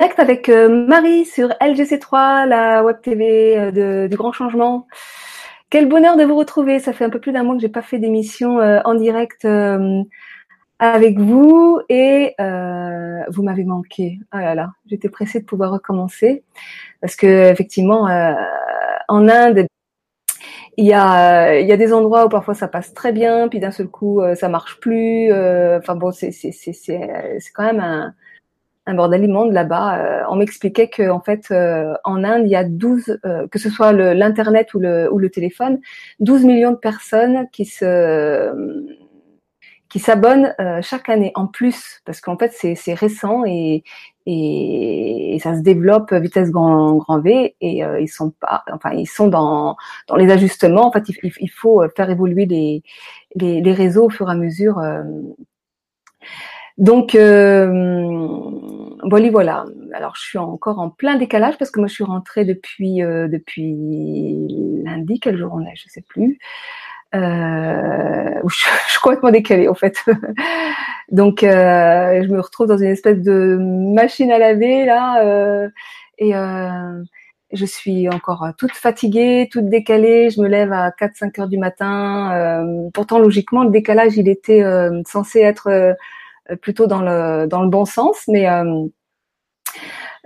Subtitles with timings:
[0.00, 4.86] direct avec euh, Marie sur LGC3, la web TV euh, de, du Grand Changement.
[5.70, 6.80] Quel bonheur de vous retrouver.
[6.80, 9.46] Ça fait un peu plus d'un mois que j'ai pas fait d'émission euh, en direct
[10.80, 12.34] avec vous et
[13.28, 14.18] vous m'avez manqué.
[14.32, 16.44] Ah là là, j'étais pressée de pouvoir recommencer
[17.00, 18.02] parce que effectivement
[19.08, 19.66] en Inde
[20.76, 23.60] il y a il y a des endroits où parfois ça passe très bien puis
[23.60, 28.14] d'un seul coup ça marche plus enfin bon c'est c'est c'est c'est quand même un
[28.86, 29.98] un bordel immonde là-bas.
[29.98, 33.58] Euh, on m'expliquait que en fait euh, en Inde il y a 12, euh, que
[33.58, 35.80] ce soit l'internet ou le, téléphone,
[36.20, 38.52] 12 millions de personnes qui se
[39.88, 43.84] qui s'abonnent chaque année en plus parce qu'en fait c'est récent et,
[44.26, 49.28] et, ça se développe vitesse grand grand V et ils sont pas enfin ils sont
[49.28, 49.76] dans
[50.08, 52.82] dans les ajustements en fait il, faut faire évoluer les,
[53.36, 54.80] les, les réseaux au fur et à mesure
[56.78, 57.14] donc
[59.10, 59.64] voilà, voilà.
[59.92, 63.28] Alors, je suis encore en plein décalage parce que moi, je suis rentrée depuis euh,
[63.28, 65.20] depuis lundi.
[65.20, 66.38] Quel jour on est Je sais plus.
[67.14, 68.54] Euh, je,
[68.88, 69.96] suis complètement décalée en fait.
[71.10, 75.68] Donc, euh, je me retrouve dans une espèce de machine à laver là, euh,
[76.18, 77.02] et euh,
[77.52, 80.30] je suis encore toute fatiguée, toute décalée.
[80.30, 82.66] Je me lève à 4-5 heures du matin.
[82.94, 84.64] pourtant, logiquement, le décalage, il était
[85.06, 85.92] censé être euh,
[86.60, 88.86] plutôt dans le dans le bon sens, mais euh,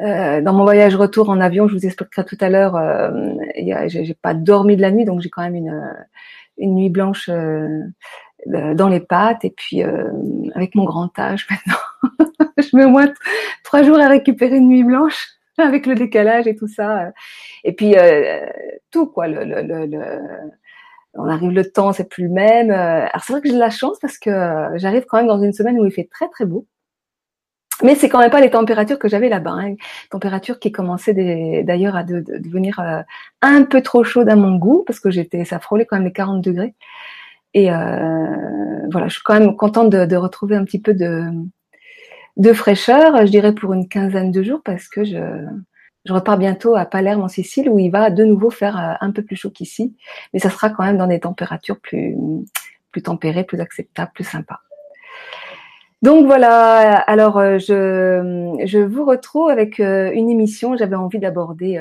[0.00, 3.10] euh, dans mon voyage retour en avion, je vous expliquerai tout à l'heure, euh,
[3.86, 5.92] j'ai pas dormi de la nuit, donc j'ai quand même une,
[6.58, 7.84] une nuit blanche euh,
[8.46, 9.44] dans les pattes.
[9.44, 10.12] Et puis, euh,
[10.54, 13.12] avec mon grand âge maintenant, je mets au moins
[13.64, 17.10] trois jours à récupérer une nuit blanche avec le décalage et tout ça.
[17.64, 17.96] Et puis,
[18.92, 20.20] tout, quoi, le, le, le,
[21.18, 22.70] on arrive le temps, c'est plus le même.
[22.70, 25.26] Euh, alors c'est vrai que j'ai de la chance parce que euh, j'arrive quand même
[25.26, 26.66] dans une semaine où il fait très très beau.
[27.82, 29.52] Mais c'est quand même pas les températures que j'avais là-bas.
[29.52, 29.74] Hein.
[30.10, 33.02] Températures qui commençaient d'ailleurs à devenir euh,
[33.40, 36.12] un peu trop chaudes à mon goût parce que j'étais, ça frôlait quand même les
[36.12, 36.74] 40 degrés.
[37.54, 41.24] Et voilà, je suis quand même contente de, de retrouver un petit peu de,
[42.36, 45.18] de fraîcheur, je dirais pour une quinzaine de jours parce que je,
[46.08, 49.10] je repars bientôt à Palerme en Sicile où il va de nouveau faire euh, un
[49.10, 49.94] peu plus chaud qu'ici,
[50.32, 52.16] mais ça sera quand même dans des températures plus,
[52.90, 54.60] plus tempérées, plus acceptables, plus sympas.
[56.00, 61.78] Donc voilà, alors euh, je, je vous retrouve avec euh, une émission, j'avais envie d'aborder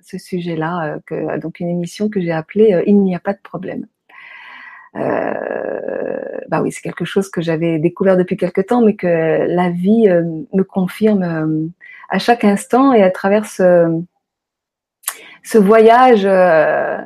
[0.00, 0.96] ce sujet-là,
[1.36, 3.84] donc une émission que j'ai appelée Il n'y a pas de problème.
[4.94, 10.08] bah oui, c'est quelque chose que j'avais découvert depuis quelque temps, mais que la vie
[10.54, 11.70] me confirme
[12.10, 14.02] à chaque instant et à travers ce,
[15.42, 16.98] ce voyage euh,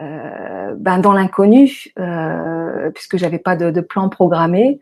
[0.00, 4.80] euh, ben dans l'inconnu, euh, puisque j'avais pas de, de, plan programmé.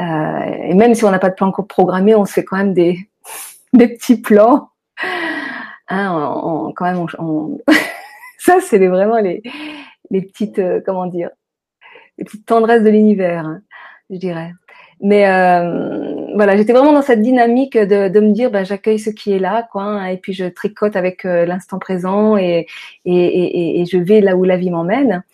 [0.00, 2.74] Euh, et même si on n'a pas de plan programmé, on se fait quand même
[2.74, 2.98] des,
[3.72, 4.70] des petits plans.
[5.88, 7.60] Hein, quand même, on,
[8.38, 9.42] ça c'est vraiment les,
[10.10, 11.30] les petites, euh, comment dire,
[12.18, 13.60] les petites tendresses de l'univers, hein,
[14.10, 14.52] je dirais.
[15.00, 15.26] Mais
[16.36, 19.38] voilà, j'étais vraiment dans cette dynamique de, de me dire, ben, j'accueille ce qui est
[19.38, 22.66] là, quoi, hein, et puis je tricote avec euh, l'instant présent et,
[23.04, 25.24] et, et, et, je vais là où la vie m'emmène.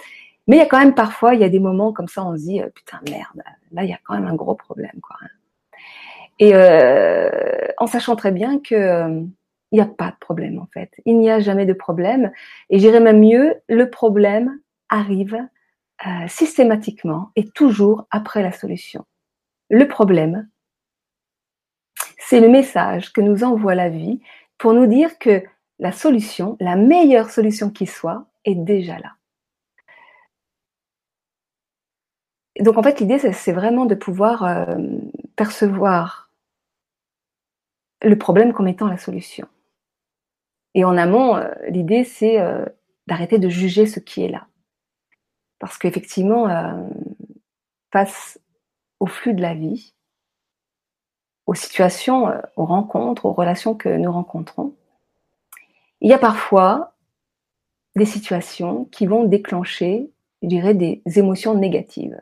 [0.46, 2.36] Mais il y a quand même parfois, il y a des moments comme ça, on
[2.36, 3.42] se dit, euh, putain merde,
[3.72, 5.16] là il y a quand même un gros problème, quoi.
[5.22, 5.26] Hein.
[6.38, 7.30] Et euh,
[7.78, 9.22] en sachant très bien que
[9.72, 12.30] il n'y a pas de problème en fait, il n'y a jamais de problème.
[12.70, 14.58] Et j'irais même mieux, le problème
[14.88, 15.38] arrive
[16.26, 19.04] systématiquement et toujours après la solution.
[19.70, 20.48] Le problème,
[22.28, 24.20] c'est le message que nous envoie la vie
[24.58, 25.42] pour nous dire que
[25.78, 29.12] la solution, la meilleure solution qui soit, est déjà là.
[32.60, 34.76] donc en fait, l'idée, c'est vraiment de pouvoir euh,
[35.36, 36.30] percevoir
[38.02, 39.48] le problème comme étant la solution.
[40.74, 42.64] Et en amont, euh, l'idée, c'est euh,
[43.06, 44.46] d'arrêter de juger ce qui est là.
[45.58, 46.48] Parce qu'effectivement,
[47.92, 48.40] face
[48.98, 49.94] au flux de la vie,
[51.46, 54.74] aux situations, euh, aux rencontres, aux relations que nous rencontrons,
[56.00, 56.94] il y a parfois
[57.94, 60.10] des situations qui vont déclencher,
[60.42, 62.20] je dirais, des émotions négatives.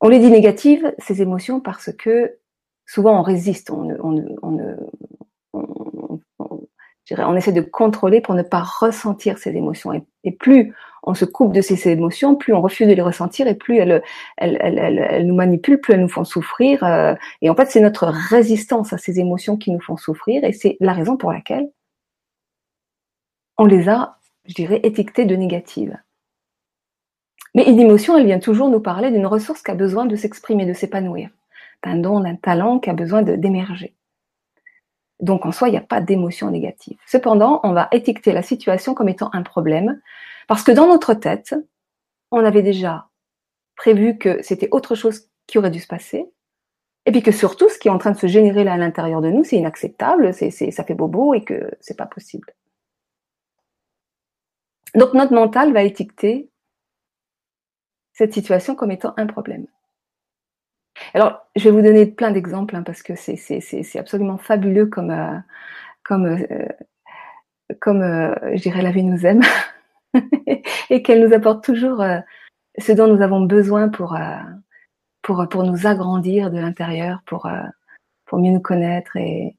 [0.00, 2.38] On les dit négatives, ces émotions, parce que
[2.86, 4.78] souvent on résiste, on, on, on
[7.10, 9.92] essaie de contrôler pour ne pas ressentir ces émotions.
[10.24, 13.54] Et, plus on se coupe de ces, émotions, plus on refuse de les ressentir et
[13.54, 14.02] plus elles,
[14.38, 16.82] elles, nous manipulent, plus elles nous font souffrir.
[16.82, 20.52] Euh, et en fait, c'est notre résistance à ces émotions qui nous font souffrir et
[20.52, 21.68] c'est la raison pour laquelle
[23.58, 24.16] on les a,
[24.46, 25.98] je dirais, étiquetées de négatives.
[27.54, 30.66] Mais une émotion, elle vient toujours nous parler d'une ressource qui a besoin de s'exprimer,
[30.66, 31.30] de s'épanouir,
[31.84, 33.94] d'un don, d'un talent qui a besoin d'émerger.
[35.24, 36.98] Donc en soi, il n'y a pas d'émotion négative.
[37.06, 40.00] Cependant, on va étiqueter la situation comme étant un problème
[40.48, 41.54] parce que dans notre tête,
[42.30, 43.08] on avait déjà
[43.74, 46.30] prévu que c'était autre chose qui aurait dû se passer.
[47.06, 49.22] Et puis que surtout, ce qui est en train de se générer là à l'intérieur
[49.22, 52.54] de nous, c'est inacceptable, c'est, ça fait bobo et que c'est pas possible.
[54.94, 56.50] Donc notre mental va étiqueter
[58.12, 59.66] cette situation comme étant un problème.
[61.12, 65.38] Alors, je vais vous donner plein d'exemples hein, parce que c'est absolument fabuleux comme, euh,
[66.04, 66.66] comme, euh,
[67.80, 69.42] comme euh, je dirais, la vie nous aime
[70.90, 72.04] et qu'elle nous apporte toujours
[72.78, 74.16] ce dont nous avons besoin pour,
[75.22, 77.48] pour, pour nous agrandir de l'intérieur, pour,
[78.26, 79.56] pour mieux nous connaître et,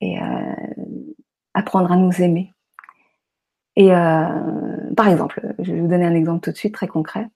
[0.00, 0.18] et
[1.54, 2.52] apprendre à nous aimer.
[3.74, 7.26] Et par exemple, je vais vous donner un exemple tout de suite très concret.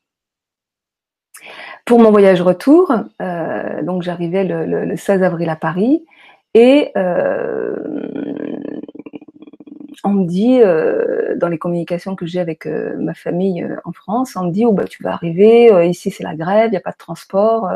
[1.91, 6.07] Pour mon voyage retour, euh, donc j'arrivais le, 16 avril à Paris
[6.55, 7.75] et euh,
[10.05, 14.45] on me dit euh, dans les communications que j'ai avec ma famille en France, on
[14.45, 16.93] me dit oh bah tu vas arriver ici c'est la grève, il n'y a pas
[16.93, 17.69] de transport.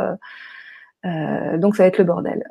[1.03, 2.45] donc ça va être le bordel.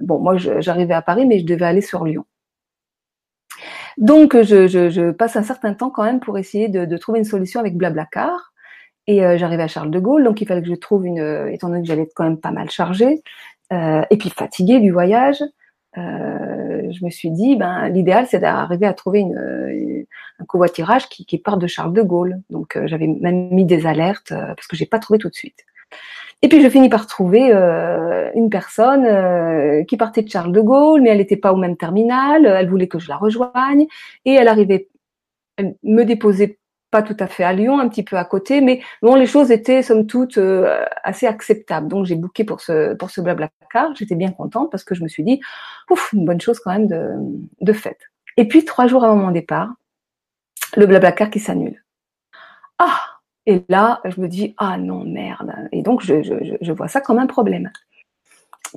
[0.00, 2.24] bon, moi j'arrivais à Paris, mais je devais aller sur Lyon.
[3.98, 7.58] Donc je, passe un certain temps quand même pour essayer de, de trouver une solution
[7.58, 8.51] avec Blablacar.
[9.06, 11.50] Et euh, j'arrivais à Charles de Gaulle, donc il fallait que je trouve une, euh,
[11.50, 13.22] étant donné que j'allais être quand même pas mal chargée,
[13.72, 15.42] euh, et puis fatiguée du voyage,
[15.98, 20.06] euh, je me suis dit, ben l'idéal c'est d'arriver à trouver une,
[20.38, 22.40] un covoiturage qui, qui part de Charles de Gaulle.
[22.50, 25.64] Donc j'avais même mis des alertes parce que j'ai pas trouvé tout de suite.
[26.42, 27.52] Et puis je finis par trouver
[28.34, 32.46] une personne qui partait de Charles de Gaulle, mais elle n'était pas au même terminal.
[32.46, 33.86] Elle voulait que je la rejoigne
[34.24, 34.88] et elle arrivait
[35.56, 36.58] elle me déposait
[36.92, 39.50] pas tout à fait à Lyon, un petit peu à côté, mais bon, les choses
[39.50, 41.88] étaient somme toute euh, assez acceptables.
[41.88, 43.22] Donc j'ai booké pour ce pour ce
[43.72, 43.96] car.
[43.96, 45.40] J'étais bien contente parce que je me suis dit,
[45.90, 47.14] ouf, une bonne chose quand même de
[47.62, 47.98] de fait.
[48.36, 49.72] Et puis trois jours avant mon départ,
[50.76, 51.82] le car qui s'annule.
[52.78, 53.00] Ah
[53.46, 55.52] Et là, je me dis, ah non merde.
[55.72, 57.70] Et donc je, je, je vois ça comme un problème.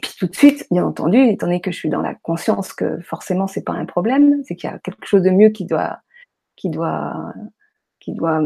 [0.01, 2.99] Puis tout de suite, bien entendu, étant donné que je suis dans la conscience que
[3.01, 5.99] forcément c'est pas un problème, c'est qu'il y a quelque chose de mieux qui doit
[6.55, 7.33] qui doit
[8.05, 8.39] qui doit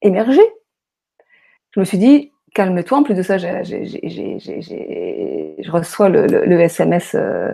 [0.00, 0.42] émerger.
[1.72, 2.98] Je me suis dit, calme-toi.
[2.98, 3.46] En plus de ça, je
[5.70, 7.52] reçois le, SMS, euh,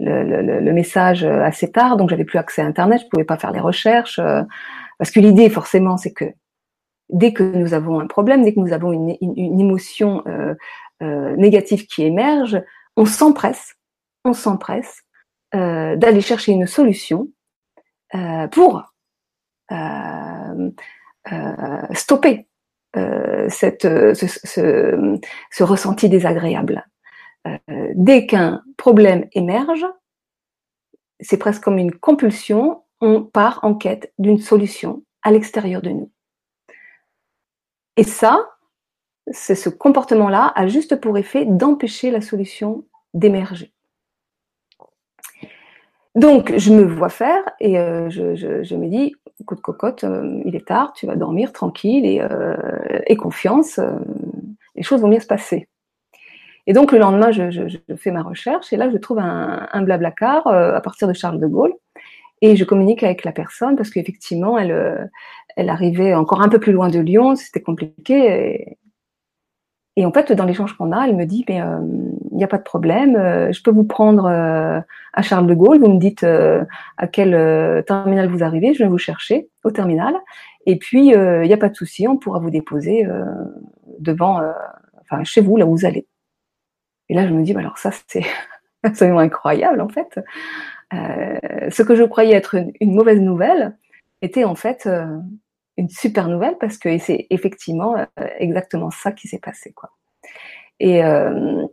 [0.00, 3.60] le, message assez tard, donc j'avais plus accès à Internet, je pouvais pas faire les
[3.60, 4.18] recherches.
[4.18, 4.42] Euh,
[4.98, 6.24] parce que l'idée, forcément, c'est que
[7.10, 9.16] dès que nous avons un problème, dès que nous avons une,
[9.60, 12.60] émotion euh, négative qui émerge,
[12.96, 13.76] on s'empresse,
[14.24, 15.02] on s'empresse
[15.52, 17.28] d'aller chercher une solution
[18.50, 18.82] pour
[19.70, 20.37] euh, euh,
[21.92, 22.46] stopper
[22.96, 26.86] euh, cette, ce, ressenti désagréable.
[27.94, 29.86] dès qu'un problème émerge,
[31.20, 36.10] c'est presque comme une compulsion, on part en quête d'une solution à l'extérieur de nous.
[37.96, 38.48] Et ça,
[39.32, 42.84] c'est ce comportement-là a juste pour effet d'empêcher la solution
[43.14, 43.72] d'émerger.
[46.14, 50.66] Donc, je me vois faire et je, me dis, coup de cocotte, euh, il est
[50.66, 52.56] tard, tu vas dormir tranquille et, euh,
[53.06, 53.92] et confiance, euh,
[54.74, 55.68] les choses vont bien se passer.
[56.66, 59.68] Et donc le lendemain, je, je, je, fais ma recherche et là, je trouve un,
[59.72, 61.72] un blablacar à partir de Charles de Gaulle
[62.42, 65.10] et je communique avec la personne parce qu'effectivement, elle,
[65.56, 68.52] elle arrivait encore un peu plus loin de Lyon, c'était compliqué.
[68.52, 68.78] Et,
[69.98, 71.80] et en fait, dans l'échange qu'on a, elle me dit, mais il euh,
[72.30, 74.80] n'y a pas de problème, euh, je peux vous prendre euh,
[75.12, 78.96] à Charles de Gaulle, vous me dites à quel terminal vous arrivez, je vais vous
[78.96, 80.14] chercher au terminal,
[80.66, 83.08] et puis il n'y a pas de souci, on pourra vous déposer
[83.98, 84.40] devant,
[85.00, 86.06] enfin chez vous, là où vous allez.
[87.08, 88.22] Et là, je me dis, alors ça, c'est
[88.84, 90.20] absolument incroyable, en fait.
[90.92, 93.76] ce que je croyais être une, mauvaise nouvelle
[94.22, 94.88] était en fait
[95.78, 99.90] une super nouvelle parce que c'est effectivement euh, exactement ça qui s'est passé quoi.
[100.80, 101.64] Et euh,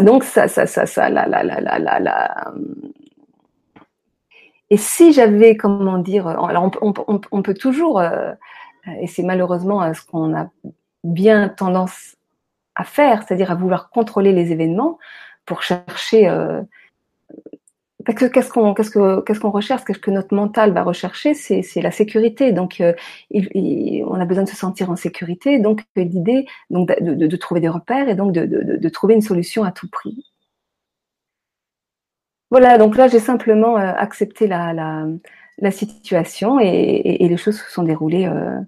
[0.00, 2.54] donc ça, ça, ça, ça, la, la, la, la, la,
[4.70, 6.92] Et si j'avais, comment dire, alors on,
[7.30, 8.32] on, peut toujours, euh,
[9.00, 10.50] et c'est malheureusement ce qu'on a
[11.04, 12.16] bien tendance
[12.74, 14.98] à faire, c'est-à-dire à vouloir contrôler les événements
[15.46, 16.28] pour chercher
[18.14, 19.84] qu'est-ce qu'on qu'est-ce que qu'est-ce qu'on recherche?
[19.84, 21.34] Qu'est-ce que notre mental va rechercher?
[21.34, 22.52] C'est la sécurité.
[22.52, 22.92] Donc, euh,
[23.32, 25.58] on a besoin de se sentir en sécurité.
[25.58, 29.22] Donc, l'idée donc de, de, de, trouver des repères et donc de, de, trouver une
[29.22, 30.32] solution à tout prix.
[32.50, 32.78] Voilà.
[32.78, 35.06] Donc là, j'ai simplement euh, accepté la, la,
[35.58, 38.60] la situation et, et, les choses se sont déroulées euh,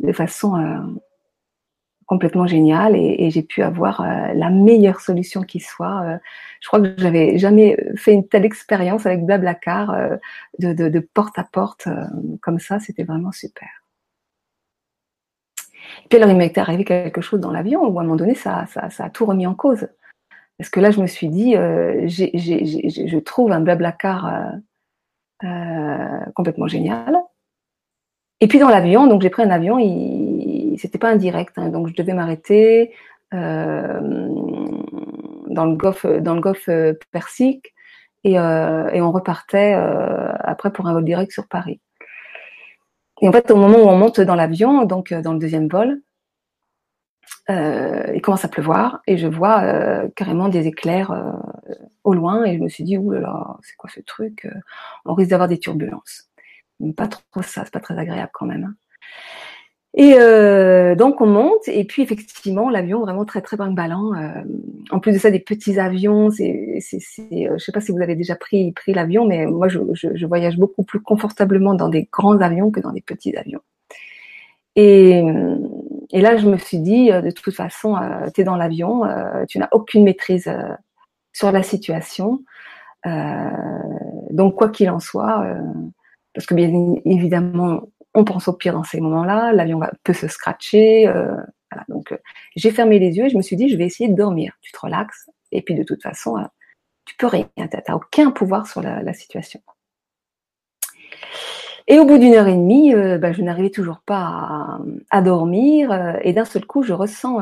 [0.00, 0.54] de façon
[2.06, 6.02] complètement génial et, j'ai pu avoir euh, la meilleure solution qui soit.
[6.04, 6.18] Euh,
[6.60, 10.16] je crois que j'avais jamais fait une telle expérience avec Blablacar euh,
[10.58, 11.88] de, porte à porte
[12.40, 12.78] comme ça.
[12.78, 13.68] C'était vraiment super.
[16.04, 18.34] Et puis alors il m'était arrivé quelque chose dans l'avion où à un moment donné
[18.34, 19.88] ça, ça, a tout remis en cause.
[20.58, 24.52] Parce que là je me suis dit, je trouve un Blablacar
[26.34, 27.20] complètement génial.
[28.40, 29.78] Et puis dans l'avion, donc j'ai pris un avion,
[30.78, 32.94] c'était pas un direct, hein, donc je devais m'arrêter
[33.34, 34.00] euh,
[35.48, 37.74] dans le golfe, dans le golfe euh, Persique,
[38.24, 41.80] et, euh, et on repartait après pour un vol direct sur Paris.
[43.22, 46.02] Et en fait, au moment où on monte dans l'avion, donc dans le deuxième vol,
[47.48, 51.40] il commence à pleuvoir et je vois carrément des éclairs
[52.02, 54.48] au loin et je me suis dit ouh là là, c'est quoi ce truc
[55.04, 56.28] On risque d'avoir des turbulences
[56.96, 58.74] pas trop ça, c'est pas très agréable quand même.
[59.98, 64.12] Et euh, donc on monte et puis effectivement l'avion vraiment très très brinque-ballant.
[64.14, 64.42] Euh,
[64.90, 67.92] en plus de ça des petits avions, c'est, c'est, c'est euh, je sais pas si
[67.92, 71.88] vous avez déjà pris pris l'avion, mais moi je, je, voyage beaucoup plus confortablement dans
[71.88, 73.62] des grands avions que dans des petits avions.
[74.76, 75.22] Et,
[76.10, 77.96] et là je me suis dit de toute façon
[78.34, 79.04] tu es dans l'avion,
[79.48, 80.52] tu n'as aucune maîtrise
[81.32, 82.42] sur la situation,
[84.30, 85.42] donc quoi qu'il en soit
[86.36, 91.06] parce que bien évidemment, on pense au pire dans ces moments-là, l'avion peut se scratcher.
[91.06, 91.36] Euh.
[91.88, 92.16] Donc, euh,
[92.56, 94.54] j'ai fermé les yeux et je me suis dit, je vais essayer de dormir.
[94.62, 96.44] Tu te relaxes et puis de toute façon, euh,
[97.04, 99.60] tu peux rien, tu n'as aucun pouvoir sur la, situation.
[101.86, 104.80] Et au bout d'une heure et demie, bah, je n'arrivais toujours pas
[105.10, 107.38] à, dormir et d'un seul coup, je ressens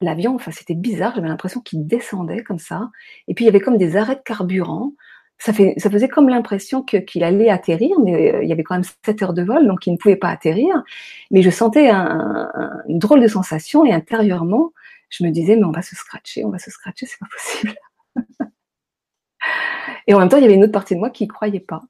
[0.00, 0.36] l'avion.
[0.36, 1.14] Enfin, c'était bizarre.
[1.16, 2.90] J'avais l'impression qu'il descendait comme ça.
[3.26, 4.92] Et puis il y avait comme des arrêts de carburant
[5.38, 9.22] ça, faisait comme l'impression qu'il allait atterrir, mais euh, il y avait quand même 7
[9.22, 10.82] heures de vol, donc il ne pouvait pas atterrir.
[11.30, 12.50] Mais je sentais un,
[12.88, 14.72] une drôle de sensation et intérieurement,
[15.10, 17.74] je me disais, mais on va se scratcher, on va se scratcher, c'est pas possible.
[20.08, 21.60] et en même temps, il y avait une autre partie de moi qui ne croyait
[21.60, 21.82] pas.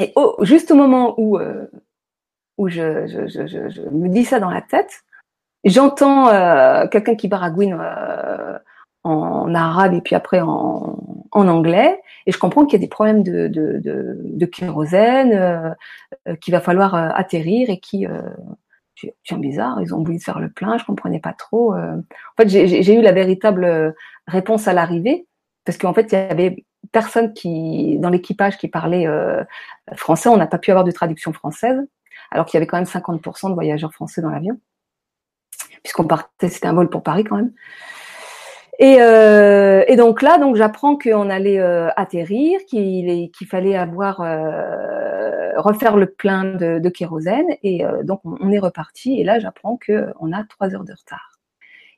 [0.00, 1.66] Et juste au moment où, euh,
[2.58, 5.04] où je, je, je, je, me dis ça dans la tête,
[5.64, 7.78] j'entends euh, quelqu'un qui baragouine
[9.04, 10.98] en arabe et puis après en,
[11.32, 15.32] en anglais, et je comprends qu'il y a des problèmes de, de, de, de kérosène,
[15.32, 15.70] euh,
[16.28, 18.20] euh qu'il va falloir euh, atterrir et qui, euh,
[19.24, 21.74] tiens bizarre, ils ont voulu faire le plein, je comprenais pas trop.
[21.74, 21.96] Euh.
[21.96, 23.94] En fait, j'ai eu la véritable
[24.26, 25.26] réponse à l'arrivée,
[25.64, 29.06] parce qu'en fait, il y avait personne qui dans l'équipage qui parlait
[29.96, 31.80] français, on n'a pas pu avoir de traduction française,
[32.30, 34.60] alors qu'il y avait quand même 50% de voyageurs français dans l'avion,
[35.82, 37.52] puisqu'on partait, c'était un vol pour Paris quand même.
[38.82, 45.52] Et, euh, et, donc là, donc j'apprends qu'on allait euh, atterrir, qu'il fallait avoir euh,
[45.56, 49.20] refaire le plein de, kérosène, et donc on, est reparti.
[49.20, 51.38] Et là, j'apprends qu'on a trois heures de retard.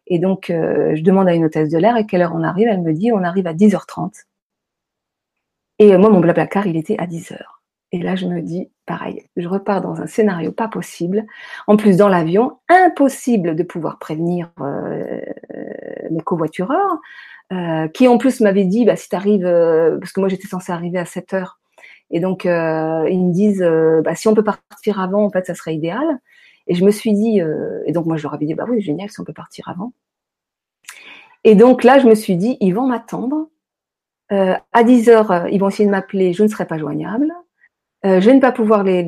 [0.07, 2.69] Et donc je demande à une hôtesse de l'air à quelle heure on arrive.
[2.69, 4.25] Elle me dit on arrive à 10h30.
[5.79, 7.39] Et moi, mon blablacar, il était à 10h.
[7.93, 11.25] Et là, je me dis, pareil, je repars dans un scénario pas possible.
[11.67, 14.51] En plus, dans l'avion, impossible de pouvoir prévenir
[16.11, 16.99] mes covoitureurs,
[17.53, 20.49] euh, qui en plus m'avaient dit, bah, si tu arrives, euh, parce que moi j'étais
[20.49, 21.61] censée arriver à 7 heures,
[22.11, 23.67] et donc euh, ils me disent,
[24.05, 26.21] bah, si on peut partir avant, en fait, ça serait idéal.
[26.67, 27.41] Et je me suis dit,
[27.87, 29.93] et donc moi je leur avais dit, bah oui, génial, si on peut partir avant.
[31.45, 33.49] Et donc là, je me suis dit, ils vont m'attendre.
[34.31, 37.33] à 10 heures, ils vont essayer de m'appeler, je ne serai pas joignable.
[38.05, 39.03] Je ne pas pouvoir les,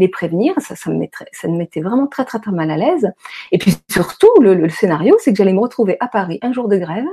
[0.00, 3.12] les prévenir, ça, me mettrait, ça me mettait vraiment très très mal à l'aise.
[3.52, 6.76] Et puis surtout, le, scénario, c'est que j'allais me retrouver à Paris un jour de
[6.76, 7.06] grève,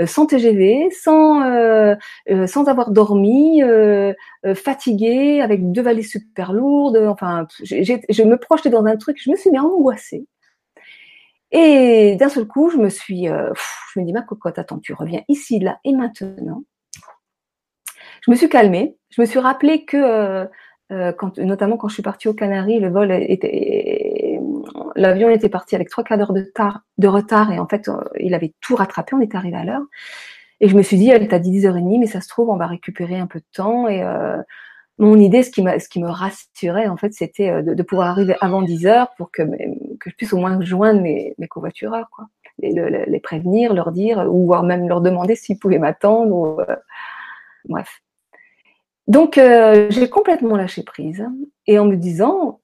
[0.00, 1.94] euh, sans TGV, sans euh,
[2.30, 3.62] euh, sans avoir dormi,
[4.54, 6.96] fatiguée, avec deux valises super lourdes.
[6.96, 10.26] Enfin, je me projetais dans un truc, je me suis bien angoissée.
[11.52, 15.22] Et d'un seul coup, je me suis, je me dis ma cocotte, attends, tu reviens
[15.28, 16.62] ici, là et maintenant
[18.22, 18.96] je me suis calmée.
[19.10, 20.48] Je me suis rappelé que,
[20.92, 24.40] euh, quand, notamment quand je suis partie aux Canaries, le vol était,
[24.96, 26.52] l'avion était parti avec trois quarts d'heure de,
[26.98, 29.14] de, retard et en fait, euh, il avait tout rattrapé.
[29.14, 29.82] On était arrivé à l'heure.
[30.60, 32.66] Et je me suis dit, elle t'a dit 10h30, mais ça se trouve, on va
[32.66, 33.86] récupérer un peu de temps.
[33.88, 34.36] Et euh,
[34.98, 38.34] mon idée, ce qui, ce qui me rassurait, en fait, c'était de, de, pouvoir arriver
[38.40, 42.26] avant 10h pour que, que je puisse au moins joindre mes, mes covoitureurs, quoi.
[42.62, 46.34] Et le, les prévenir, leur dire, ou voire même leur demander s'ils pouvaient m'attendre.
[46.34, 46.60] Ou,
[47.66, 48.02] bref.
[49.10, 51.26] Donc, euh, j'ai complètement lâché prise
[51.66, 52.60] et en me disant,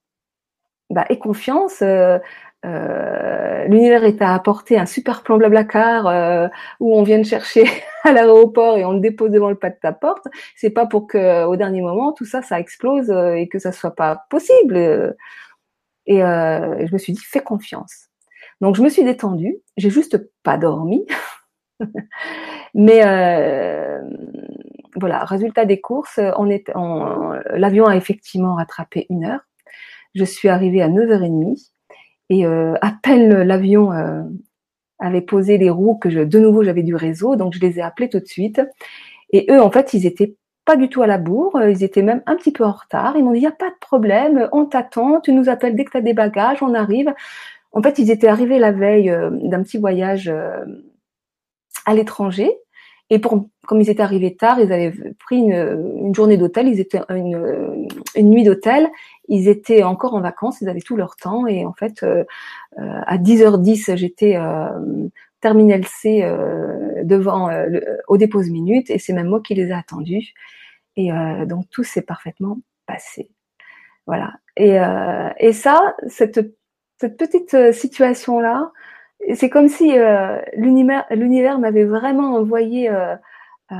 [0.90, 2.20] bah, aie confiance, euh,
[2.64, 6.46] euh, l'univers est à apporter un super plan blablacar euh,
[6.78, 7.64] où on vient de chercher
[8.04, 10.28] à l'aéroport et on le dépose devant le pas de ta porte.
[10.54, 13.96] C'est pas pour que au dernier moment tout ça ça explose et que ça soit
[13.96, 14.76] pas possible.
[16.06, 18.08] Et je me suis dit, fais confiance.
[18.60, 21.06] Donc je me suis détendue, j'ai juste pas dormi.
[22.74, 23.02] Mais
[24.98, 26.72] voilà, résultat des courses, est,
[27.50, 29.40] l'avion a effectivement rattrapé une heure.
[30.14, 31.72] Je suis arrivée à 9h30
[32.30, 34.22] et euh, à peine l'avion euh,
[34.98, 38.08] avait posé les roues que de nouveau j'avais du réseau, donc je les ai appelés
[38.08, 38.60] tout de suite.
[39.30, 42.22] Et eux, en fait, ils étaient pas du tout à la bourre, ils étaient même
[42.26, 43.16] un petit peu en retard.
[43.16, 45.84] Ils m'ont dit, il n'y a pas de problème, on t'attend, tu nous appelles dès
[45.84, 47.12] que tu as des bagages, on arrive.
[47.72, 50.32] En fait, ils étaient arrivés la veille euh, d'un petit voyage
[51.84, 52.50] à l'étranger.
[53.08, 56.80] Et pour, comme ils étaient arrivés tard, ils avaient pris une, une journée d'hôtel, ils
[56.80, 58.88] étaient une, une nuit d'hôtel,
[59.28, 61.46] ils étaient encore en vacances, ils avaient tout leur temps.
[61.46, 62.24] Et en fait, euh,
[62.78, 64.68] euh à 10h10, j'étais euh,
[65.40, 69.68] terminal C euh, devant euh, le, au dépose minute, et c'est même moi qui les
[69.68, 70.32] ai attendus.
[70.96, 71.10] Et
[71.46, 73.28] donc tout s'est parfaitement passé.
[74.06, 74.32] Voilà.
[74.56, 74.78] Et,
[75.38, 76.40] et ça, cette,
[76.98, 78.72] cette petite situation là,
[79.34, 83.14] c'est comme si euh, l'univers m'avait vraiment envoyé, euh,
[83.72, 83.76] euh,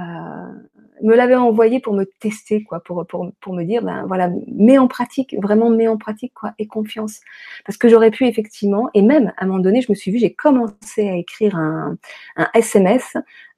[1.02, 4.78] me l'avait envoyé pour me tester, quoi, pour, pour, pour me dire, ben voilà, mets
[4.78, 7.20] en pratique, vraiment mets en pratique, quoi, et confiance.
[7.64, 10.18] Parce que j'aurais pu effectivement, et même à un moment donné, je me suis vue,
[10.18, 11.96] j'ai commencé à écrire un,
[12.36, 13.16] un SMS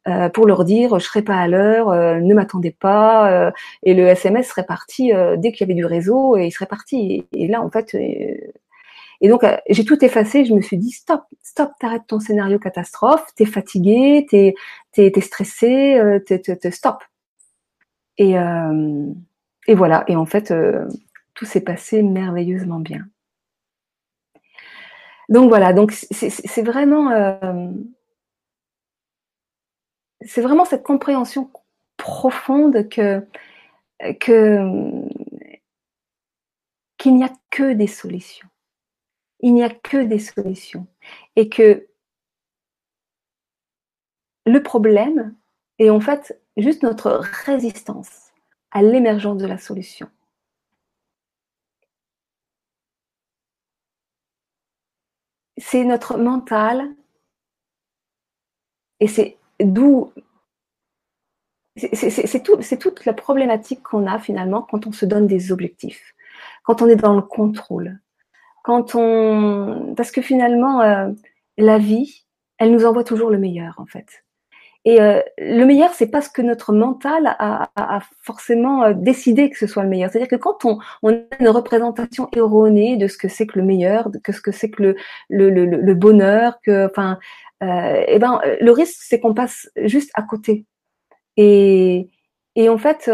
[0.08, 3.50] euh, pour leur dire je serai pas à l'heure, euh, ne m'attendez pas, euh,
[3.82, 7.26] et le SMS serait parti dès qu'il y avait du réseau et il serait parti.
[7.32, 7.94] Et, et là, en fait,
[9.20, 10.44] et donc, euh, j'ai tout effacé.
[10.44, 13.26] Je me suis dit, stop, stop, t'arrêtes ton scénario catastrophe.
[13.34, 14.54] T'es fatigué, t'es
[14.96, 16.20] es, stressé, euh,
[16.70, 17.02] stop.
[18.16, 19.06] Et, euh,
[19.66, 20.04] et voilà.
[20.06, 20.54] Et en fait,
[21.34, 23.06] tout s'est passé merveilleusement bien.
[25.28, 25.72] Donc voilà.
[25.72, 27.10] Donc c'est vraiment,
[30.22, 31.50] c'est vraiment cette compréhension
[31.96, 33.26] profonde que
[34.20, 34.58] que
[36.96, 38.48] qu'il n'y a que des solutions
[39.40, 40.86] il n'y a que des solutions.
[41.36, 41.88] Et que
[44.46, 45.34] le problème
[45.78, 48.32] est en fait juste notre résistance
[48.70, 50.10] à l'émergence de la solution.
[55.56, 56.94] C'est notre mental
[59.00, 60.12] et c'est d'où
[61.76, 66.14] c'est tout, toute la problématique qu'on a finalement quand on se donne des objectifs,
[66.64, 68.00] quand on est dans le contrôle,
[69.96, 71.08] parce que finalement, euh,
[71.56, 72.24] la vie,
[72.58, 74.24] elle nous envoie toujours le meilleur en fait.
[74.84, 79.66] Et euh, le meilleur, c'est parce que notre mental a, forcément euh, décidé que ce
[79.66, 80.10] soit le meilleur.
[80.10, 80.78] C'est-à-dire que quand on,
[81.08, 84.70] a une représentation erronée de ce que c'est que le meilleur, de ce que c'est
[84.70, 84.94] que
[85.28, 87.18] le, bonheur, que, enfin,
[87.60, 90.64] eh ben, le risque, c'est qu'on passe juste à côté.
[91.36, 92.08] Et
[92.56, 93.10] en fait,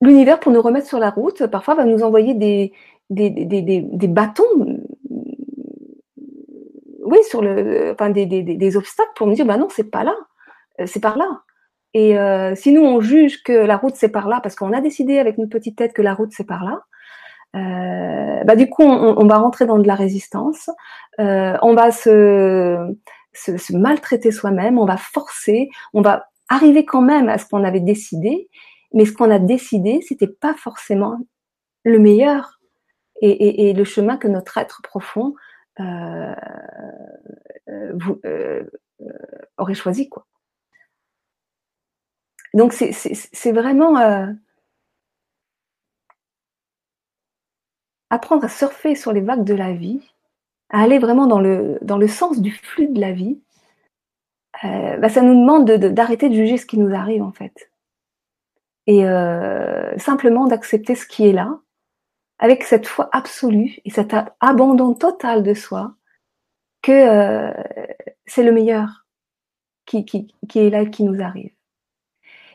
[0.00, 2.72] l'univers, pour nous remettre sur la route, parfois va nous envoyer des,
[3.10, 4.44] des, des, des, des bâtons,
[7.04, 10.04] oui, sur le, enfin des, des, des obstacles pour me dire, bah non, c'est pas
[10.04, 10.14] là,
[10.80, 11.42] euh, c'est par là.
[11.94, 14.80] Et euh, si nous on juge que la route c'est par là parce qu'on a
[14.80, 16.82] décidé avec une petite tête que la route c'est par là,
[17.56, 20.68] euh, bah du coup on, on, va rentrer dans de la résistance,
[21.18, 22.94] euh, on va se,
[23.32, 27.64] se, se maltraiter soi-même, on va forcer, on va arriver quand même à ce qu'on
[27.64, 28.50] avait décidé,
[28.92, 31.16] mais ce qu'on a décidé c'était pas forcément
[31.84, 32.57] le meilleur
[33.20, 35.34] et, le chemin que notre être profond
[35.80, 36.34] euh,
[37.68, 38.64] euh, euh,
[39.56, 40.08] aurait choisi.
[40.08, 40.26] Quoi.
[42.54, 43.96] Donc c'est vraiment
[48.10, 50.00] apprendre à surfer sur les vagues de la vie,
[50.70, 53.40] à aller vraiment dans le, dans le sens du flux de la vie,
[54.62, 57.70] bah, ça nous demande d'arrêter de, juger ce qui nous arrive en fait.
[58.86, 59.02] Et
[59.98, 61.60] simplement d'accepter ce qui est là,
[62.38, 65.94] avec cette foi absolue et cet abandon total de soi
[66.82, 67.52] que euh,
[68.26, 69.06] c'est le meilleur
[69.86, 70.04] qui,
[70.54, 71.52] est là et qui nous arrive.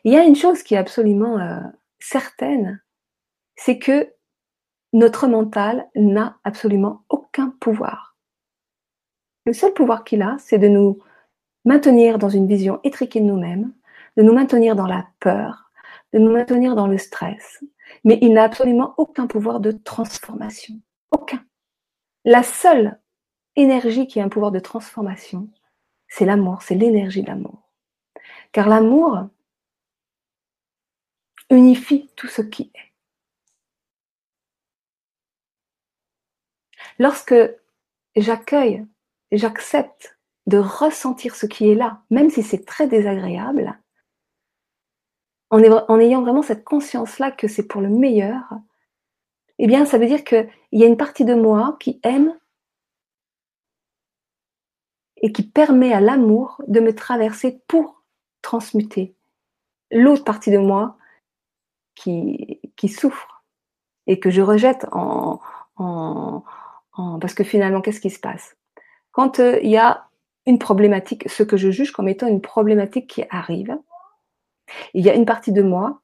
[0.04, 1.60] Il y a une chose qui est absolument euh,
[2.00, 2.82] certaine,
[3.56, 4.14] c'est que
[4.94, 8.16] notre mental n'a absolument aucun pouvoir.
[9.46, 11.00] Le seul pouvoir qu'il a, c'est de nous
[11.66, 13.74] maintenir dans une vision étriquée de nous-mêmes,
[14.18, 15.72] de nous maintenir dans la peur,
[16.14, 17.64] de nous maintenir dans le stress,
[18.04, 20.76] mais il n'a absolument aucun pouvoir de transformation.
[21.12, 21.44] Aucun.
[22.26, 23.00] La seule
[23.56, 25.50] énergie qui a un pouvoir de transformation,
[26.08, 27.70] c'est l'amour, c'est l'énergie de l'amour.
[28.52, 29.28] Car l'amour
[31.50, 32.94] unifie tout ce qui est.
[37.00, 37.36] Lorsque
[38.16, 38.86] j'accueille,
[39.32, 43.80] j'accepte de ressentir ce qui est là, même si c'est très désagréable,
[45.62, 48.42] en, ayant vraiment cette conscience-là que c'est pour le meilleur,
[49.60, 52.38] eh bien, ça veut dire qu'il y a une partie de moi qui aime
[55.18, 58.04] et qui permet à l'amour de me traverser pour
[58.42, 59.16] transmuter
[59.92, 60.98] l'autre partie de moi
[61.96, 63.46] qui, souffre
[64.08, 65.40] et que je rejette en
[67.20, 68.56] parce que finalement, qu'est-ce qui se passe?
[69.12, 70.08] Quand euh, il y a
[70.46, 73.78] une problématique, ce que je juge comme étant une problématique qui arrive,
[74.94, 76.02] il y a une partie de moi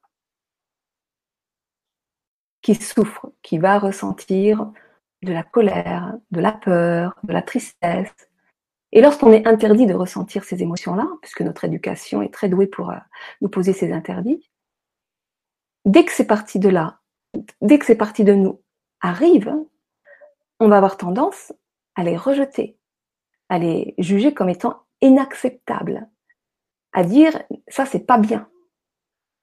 [2.62, 4.72] qui souffre, qui va ressentir
[5.22, 8.14] de la colère, de la peur, de la tristesse.
[8.92, 12.92] Et lorsqu'on est interdit de ressentir ces émotions-là, puisque notre éducation est très douée pour
[12.92, 12.98] euh,
[13.42, 14.50] nous poser ces interdits,
[15.86, 17.00] dès que ces parties de là,
[17.62, 18.62] dès que ces parties de nous
[19.02, 19.56] arrivent,
[20.60, 21.54] on va avoir tendance
[21.96, 22.78] à les rejeter,
[23.50, 26.08] à les juger comme étant inacceptables,
[26.94, 28.48] à dire ça c'est pas bien.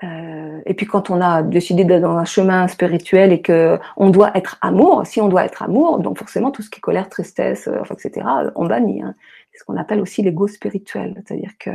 [0.02, 4.10] Euh, et puis quand on a décidé d'être dans un chemin spirituel et que on
[4.10, 7.08] doit être amour, si on doit être amour, donc forcément tout ce qui est colère,
[7.08, 9.02] tristesse, euh, etc., on bannit.
[9.02, 9.14] Hein.
[9.52, 11.70] C'est ce qu'on appelle aussi l'ego spirituel, c'est-à-dire que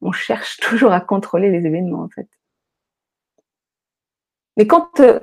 [0.00, 2.28] on cherche toujours à contrôler les événements en fait.
[4.56, 5.20] Mais quand euh,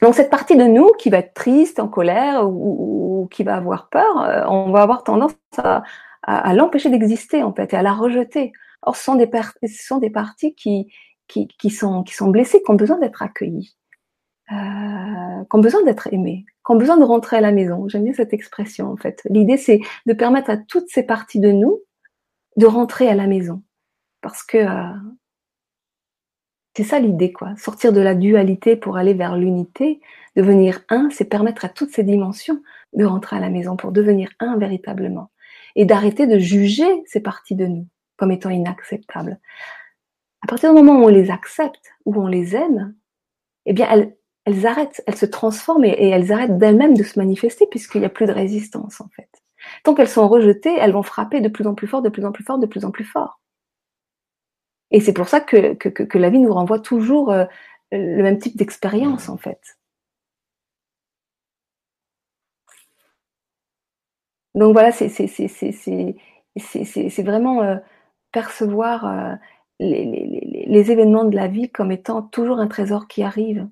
[0.00, 3.88] donc cette partie de nous qui va être triste, en colère ou, qui va avoir
[3.88, 5.82] peur, euh, on va avoir tendance à,
[6.54, 8.52] l'empêcher d'exister en fait et à la rejeter.
[8.82, 9.26] Or, ce sont des,
[10.10, 13.76] parties qui sont blessées, qui ont besoin d'être accueillies,
[14.50, 14.54] euh,
[15.44, 17.88] qui ont besoin d'être aimées, qui ont besoin de rentrer à la maison.
[17.88, 19.22] J'aime bien cette expression en fait.
[19.30, 21.80] L'idée, c'est de permettre à toutes ces parties de nous
[22.56, 23.62] de rentrer à la maison.
[24.20, 24.92] Parce que euh,
[26.76, 27.54] c'est ça l'idée, quoi.
[27.56, 30.00] Sortir de la dualité pour aller vers l'unité,
[30.36, 32.62] devenir un, c'est permettre à toutes ces dimensions
[32.94, 35.30] de rentrer à la maison pour devenir un véritablement.
[35.76, 37.86] Et d'arrêter de juger ces parties de nous
[38.22, 39.40] comme étant inacceptables.
[40.42, 42.94] À partir du moment où on les accepte, où on les aime,
[43.66, 47.66] eh bien, elles, elles arrêtent, elles se transforment et, elles arrêtent d'elles-mêmes de se manifester
[47.66, 49.28] puisqu'il n'y a plus de résistance, en fait.
[49.82, 52.30] Tant qu'elles sont rejetées, elles vont frapper de plus en plus fort, de plus en
[52.30, 53.40] plus fort, de plus en plus fort.
[54.92, 57.46] Et c'est pour ça que, que, que, la vie nous renvoie toujours euh,
[57.90, 59.58] le même type d'expérience, en fait.
[64.54, 65.08] Donc voilà, c'est
[67.24, 67.78] vraiment euh,
[68.32, 69.34] percevoir euh,
[69.78, 73.68] les, événements de la vie comme étant toujours un trésor qui arrive.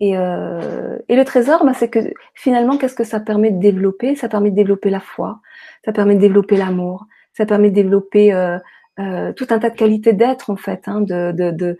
[0.00, 2.00] Et, euh, et le trésor, bah, c'est que
[2.34, 4.16] finalement, qu'est-ce que ça permet de développer?
[4.16, 5.40] Ça permet de développer la foi,
[5.84, 10.12] ça permet de développer l'amour, ça permet de développer euh, tout un tas de qualités
[10.12, 11.76] d'être en fait, hein, de,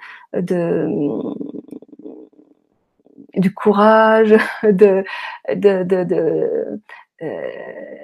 [3.35, 5.05] du courage, de,
[5.55, 6.81] de,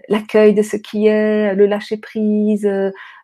[0.09, 2.69] l'accueil de ce qui est, le lâcher prise,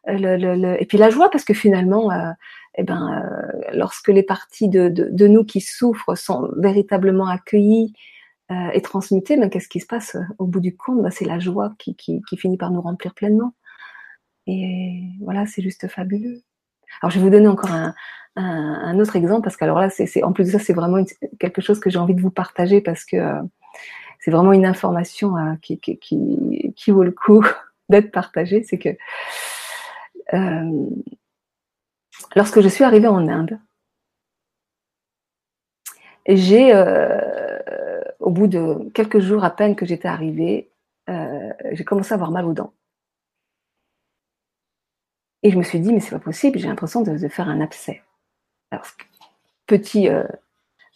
[0.07, 2.31] et puis la joie parce que finalement, euh,
[2.77, 7.95] eh ben, euh, lorsque les parties de, de, nous qui souffrent sont véritablement accueillies
[8.51, 11.03] euh, et transmutées, ben, qu'est-ce qui se passe au bout du compte?
[11.03, 13.55] Ben, C'est la joie qui, qui, finit par nous remplir pleinement.
[14.47, 16.43] Et voilà, c'est juste fabuleux.
[17.01, 17.95] Alors, je vais vous donner encore un,
[18.37, 21.03] un, autre exemple parce qu'alors là, c'est, en plus de ça, c'est vraiment
[21.39, 23.17] quelque chose que j'ai envie de vous partager parce que
[24.21, 27.45] c'est vraiment une information qui, qui, qui, qui, vaut le coup
[27.89, 28.65] d'être partagée.
[28.65, 28.91] C'est que
[30.33, 30.91] euh,
[32.35, 33.59] lorsque je suis arrivée en Inde,
[36.27, 40.71] j'ai, euh, au bout de quelques jours à peine que j'étais arrivée,
[41.11, 42.73] euh, j'ai commencé à avoir mal aux dents.
[45.43, 48.03] Et je me suis dit, mais c'est pas possible, j'ai l'impression de, faire un abcès.
[48.71, 48.87] Alors,
[49.67, 50.09] petit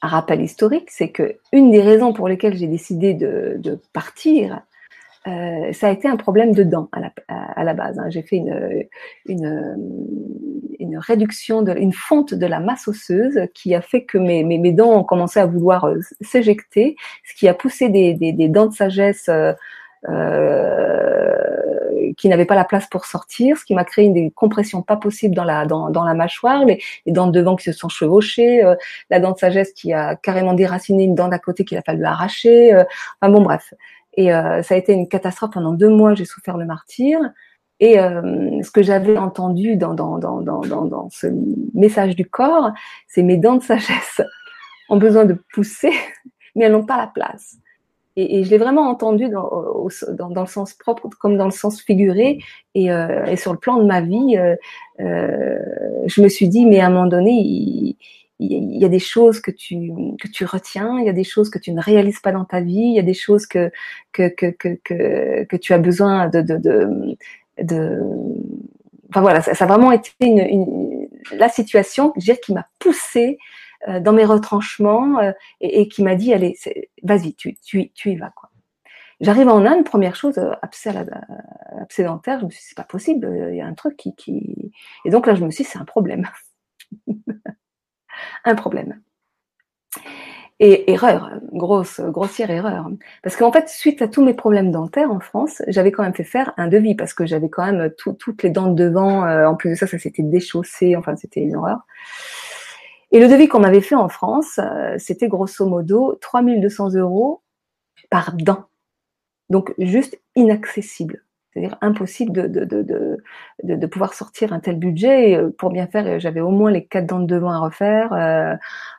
[0.01, 4.62] rappel historique, c'est que une des raisons pour lesquelles j'ai décidé de, partir,
[5.29, 7.99] euh, ça a été un problème de dents à la, à, la base.
[7.99, 8.09] Hein.
[8.09, 8.87] J'ai fait une,
[9.27, 9.77] une,
[10.79, 14.59] une, réduction, de, une fonte de la masse osseuse qui a fait que mes, mes,
[14.59, 18.49] mes dents ont commencé à vouloir euh, s'éjecter, ce qui a poussé des, des, des
[18.49, 19.53] dents de sagesse euh,
[20.09, 21.35] euh,
[22.17, 24.97] qui n'avait pas la place pour sortir, ce qui m'a créé une des compressions pas
[24.97, 28.64] possibles dans la dans, dans la mâchoire, les, dents de devant qui se sont chevauchées,
[28.64, 28.77] euh,
[29.11, 32.05] la dent de sagesse qui a carrément déraciné une dent d'à côté qu'il a fallu
[32.05, 32.75] arracher.
[33.21, 33.75] Enfin bon bref.
[34.21, 36.15] Et ça a été une catastrophe pendant deux mois.
[36.15, 37.21] J'ai souffert le martyr.
[37.79, 41.29] Et ce que j'avais entendu dans, ce
[41.73, 42.73] message du corps,
[43.07, 44.21] c'est mes dents de sagesse
[44.89, 45.93] ont besoin de pousser,
[46.57, 47.59] mais elles n'ont pas la place.
[48.21, 52.41] Et, je l'ai vraiment entendu dans, le sens propre comme dans le sens figuré.
[52.75, 54.57] Et, euh, sur le plan de ma vie, euh,
[54.99, 55.57] euh,
[56.07, 57.97] je me suis dit, mais à un moment donné, il,
[58.40, 61.51] il y a des choses que tu que tu retiens, il y a des choses
[61.51, 63.70] que tu ne réalises pas dans ta vie, il y a des choses que
[64.12, 67.16] que que que, que, tu as besoin de de, de,
[67.62, 68.01] de
[69.11, 72.68] enfin voilà, ça, ça, a vraiment été une, une la situation, je dirais, qui m'a
[72.79, 73.38] poussée
[74.01, 75.18] dans mes retranchements
[75.61, 76.57] et, qui m'a dit allez,
[77.03, 78.51] vas-y, tu, tu, tu y vas quoi.
[79.20, 80.92] J'arrive en Inde, première chose, abcès,
[82.05, 84.72] dentaire, je me suis dit, c'est pas possible, il y a un truc qui, qui...
[85.05, 86.29] Et donc là, je me suis dit, c'est un problème.
[88.49, 89.01] un problème.
[90.61, 92.91] Et erreur, grosse, grossière erreur.
[93.23, 96.25] Parce qu'en fait, suite à tous mes problèmes dentaires en France, j'avais quand même fait
[96.25, 99.25] faire un devis parce que j'avais quand même toutes les dents de devant.
[99.25, 100.97] Euh, en plus de ça, ça s'était déchaussé.
[100.97, 101.87] Enfin, c'était une horreur.
[103.13, 107.43] Et le devis qu'on m'avait fait en France, euh, c'était grosso modo 3200 euros
[108.11, 108.65] par dent.
[109.51, 111.25] Donc, juste inaccessible.
[111.59, 115.37] C'est-à-dire impossible de, pouvoir sortir un tel budget.
[115.37, 118.12] Euh, pour bien faire, euh, j'avais au moins les quatre dents de devant à refaire.
[118.12, 118.55] Euh,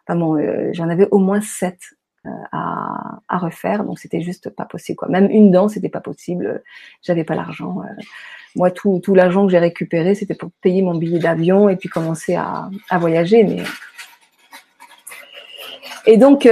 [0.06, 0.38] enfin bon,
[0.74, 1.80] j'en avais au moins sept
[2.52, 5.00] à, refaire, donc c'était juste pas possible.
[5.08, 6.62] Même une dent, c'était pas possible.
[7.02, 7.78] J'avais pas l'argent.
[8.56, 12.36] Moi, tout, l'argent que j'ai récupéré, c'était pour payer mon billet d'avion et puis commencer
[12.36, 12.70] à,
[13.00, 13.64] voyager.
[16.06, 16.46] Et donc,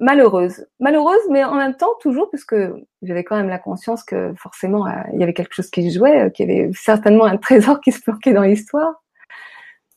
[0.00, 0.66] malheureuse.
[0.80, 4.86] Malheureuse, mais en même temps, toujours, parce que j'avais quand même la conscience que forcément,
[4.86, 7.80] euh, il y avait quelque chose qui jouait, euh, qu'il y avait certainement un trésor
[7.80, 9.02] qui se planquait dans l'histoire.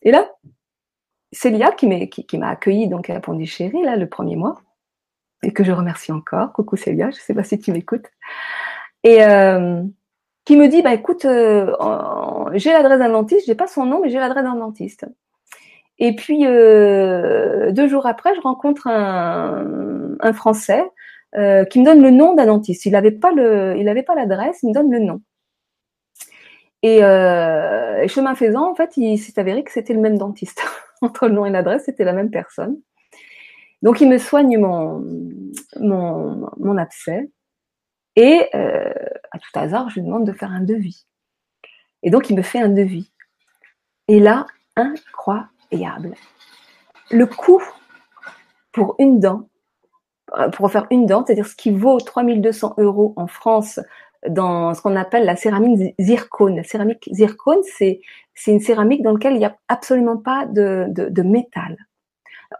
[0.01, 0.29] Et là,
[1.31, 4.61] Célia, qui m'a qui, qui accueilli donc à Pondichéry, là, le premier mois,
[5.43, 6.53] et que je remercie encore.
[6.53, 8.07] Coucou Célia, je sais pas si tu m'écoutes.
[9.03, 9.83] Et euh,
[10.45, 14.19] qui me dit, bah écoute, j'ai l'adresse d'un dentiste, j'ai pas son nom, mais j'ai
[14.19, 15.05] l'adresse d'un dentiste.
[16.03, 20.83] Et puis euh, deux jours après, je rencontre un, Français
[21.35, 22.87] euh, qui me donne le nom d'un dentiste.
[22.87, 25.21] Il n'avait pas le, il pas l'adresse, il me donne le nom.
[26.81, 30.63] Et, euh, chemin faisant, en fait, il s'est avéré que c'était le même dentiste.
[31.03, 32.79] Entre le nom et l'adresse, c'était la même personne.
[33.83, 35.05] Donc, il me soigne mon,
[35.79, 37.29] mon, mon abcès.
[38.15, 41.05] Et à tout hasard, je lui demande de faire un devis.
[42.01, 43.11] Et donc, il me fait un devis.
[44.07, 45.50] Et là, incroyable
[47.11, 47.63] le coût
[48.71, 49.49] pour une dent,
[50.37, 53.79] euh, pour faire une dent, c'est-à-dire ce qui vaut 3200 euros en France
[54.27, 56.55] dans ce qu'on appelle la céramique zircone.
[56.55, 58.01] La céramique zircone, c'est,
[58.47, 61.77] une céramique dans laquelle il n'y a absolument pas de, métal.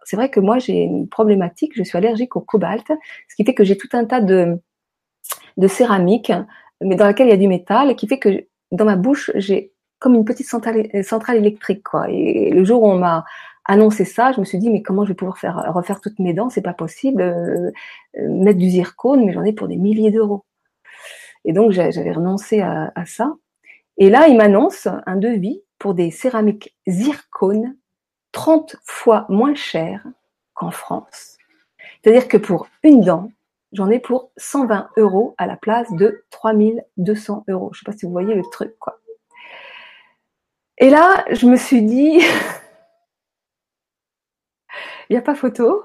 [0.03, 2.91] C'est vrai que moi, j'ai une problématique, je suis allergique au cobalt,
[3.27, 4.57] ce qui fait que j'ai tout un tas de,
[5.57, 6.31] de céramique,
[6.81, 9.31] mais dans laquelle il y a du métal, et qui fait que dans ma bouche,
[9.35, 12.09] j'ai comme une petite centrale, centrale électrique, quoi.
[12.09, 13.23] Et le jour où on m'a
[13.65, 16.33] annoncé ça, je me suis dit mais comment je vais pouvoir faire refaire toutes mes
[16.33, 16.49] dents?
[16.49, 17.21] C'est pas possible.
[17.21, 17.71] Euh,
[18.17, 20.43] euh, mettre du zircone, mais j'en ai pour des milliers d'euros.
[21.45, 23.35] Et donc j'avais renoncé à, à, ça.
[23.97, 27.75] Et là, il m'annonce un devis pour des céramiques zircone
[28.31, 30.03] 30 fois moins cher
[30.55, 31.37] qu'en France.
[32.01, 33.31] C'est-à-dire que pour une dent,
[33.71, 37.69] j'en ai pour 120 euros à la place de 3200 euros.
[37.73, 39.00] Je sais pas si vous voyez le truc, quoi.
[40.81, 42.19] Et là, je me suis dit,
[45.09, 45.83] il n'y a pas photo.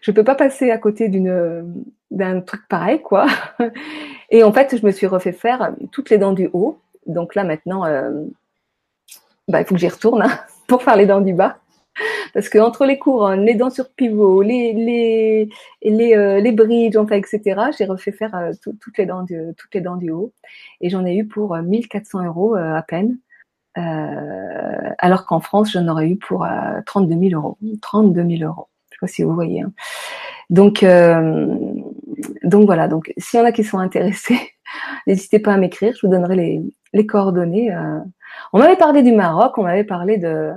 [0.00, 3.26] Je ne peux pas passer à côté d'un truc pareil, quoi.
[4.30, 6.78] Et en fait, je me suis refait faire toutes les dents du haut.
[7.06, 8.12] Donc là, maintenant, euh,
[9.48, 11.58] bah, il faut que j'y retourne hein, pour faire les dents du bas.
[12.32, 15.48] Parce que entre les couronnes, les dents sur pivot, les les
[15.82, 17.60] les, euh, les bridges, etc.
[17.76, 20.32] J'ai refait faire euh, toutes les dents toutes les dents du haut
[20.80, 23.18] et j'en ai eu pour 1400 euros à peine.
[23.78, 26.46] Euh, alors qu'en France, j'en aurais eu pour
[26.86, 27.58] 32 euh, 000 euros.
[27.82, 28.68] 32 000 euros.
[28.90, 29.62] Je sais pas si vous voyez.
[29.62, 29.72] Hein.
[30.50, 31.46] Donc, euh,
[32.42, 32.88] donc voilà.
[32.88, 34.38] Donc, s'il y en a qui sont intéressés,
[35.06, 35.94] n'hésitez pas à m'écrire.
[35.94, 36.62] Je vous donnerai
[36.92, 37.74] les, coordonnées.
[38.52, 40.50] On m'avait parlé du Maroc, on m'avait parlé de,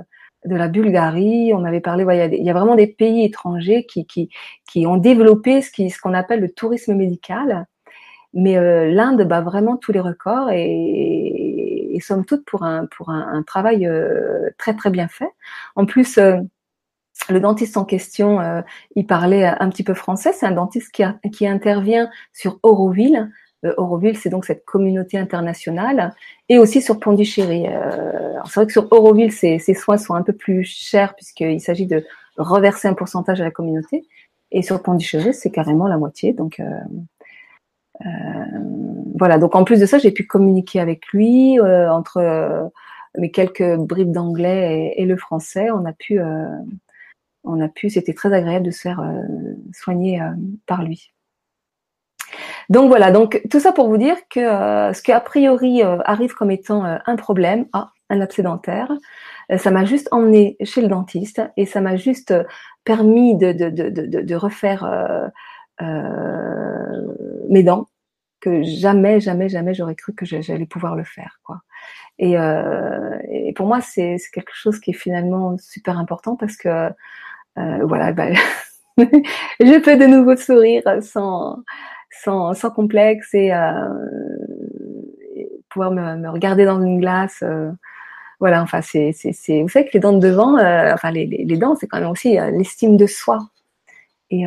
[0.46, 2.04] de la Bulgarie, on m'avait parlé.
[2.32, 6.14] il, y a vraiment des pays étrangers qui, qui, ont développé ce qui, ce qu'on
[6.14, 7.66] appelle le tourisme médical.
[8.34, 8.54] Mais
[8.90, 11.41] l'Inde bat vraiment tous les records et
[12.02, 15.30] somme toute pour un, pour un, travail euh, très très bien fait.
[15.76, 16.36] En plus, euh,
[17.28, 18.62] le dentiste en question, euh,
[18.96, 20.32] il parlait un petit peu français.
[20.32, 23.30] C'est un dentiste qui, qui intervient sur Auroville.
[23.76, 26.16] Auroville, c'est donc cette communauté internationale,
[26.48, 27.66] et aussi sur Pondichéry.
[28.46, 32.04] c'est vrai que sur Auroville, ces, soins sont un peu plus chers puisqu'il s'agit de
[32.36, 34.04] reverser un pourcentage à la communauté,
[34.52, 36.34] et sur Pondichéry, c'est carrément la moitié.
[36.34, 36.64] Donc, euh,
[38.00, 42.64] voilà, donc en plus de ça, j'ai pu communiquer avec lui euh, entre euh,
[43.18, 45.70] mes quelques bribes d'anglais et, le français.
[45.70, 46.18] On a pu,
[47.44, 49.04] on a pu, c'était très agréable de se faire
[49.74, 50.20] soigner
[50.66, 51.12] par lui.
[52.70, 56.50] Donc voilà, donc tout ça pour vous dire que ce qui a priori arrive comme
[56.50, 58.90] étant un problème, ah, un abcès dentaire,
[59.58, 62.32] ça m'a juste emmené chez le dentiste et ça m'a juste
[62.84, 65.28] permis de, refaire euh,
[65.80, 67.88] mes dents
[68.40, 71.60] que jamais, jamais, jamais j'aurais cru que j'allais pouvoir le faire, quoi.
[72.18, 73.18] Et, euh,
[73.54, 76.90] pour moi, c'est quelque chose qui est finalement super important parce que
[77.58, 78.28] euh, voilà, bah,
[78.98, 81.62] je peux de nouveau sourire sans,
[82.10, 83.88] sans, sans complexe et, euh,
[85.70, 87.42] pouvoir me, regarder dans une glace.
[87.42, 87.70] Euh,
[88.40, 89.12] voilà, enfin, c'est,
[89.48, 92.00] vous savez que les dents de devant, euh, enfin, les, les, les, dents, c'est quand
[92.00, 93.38] même aussi euh, l'estime de soi.
[94.30, 94.46] Et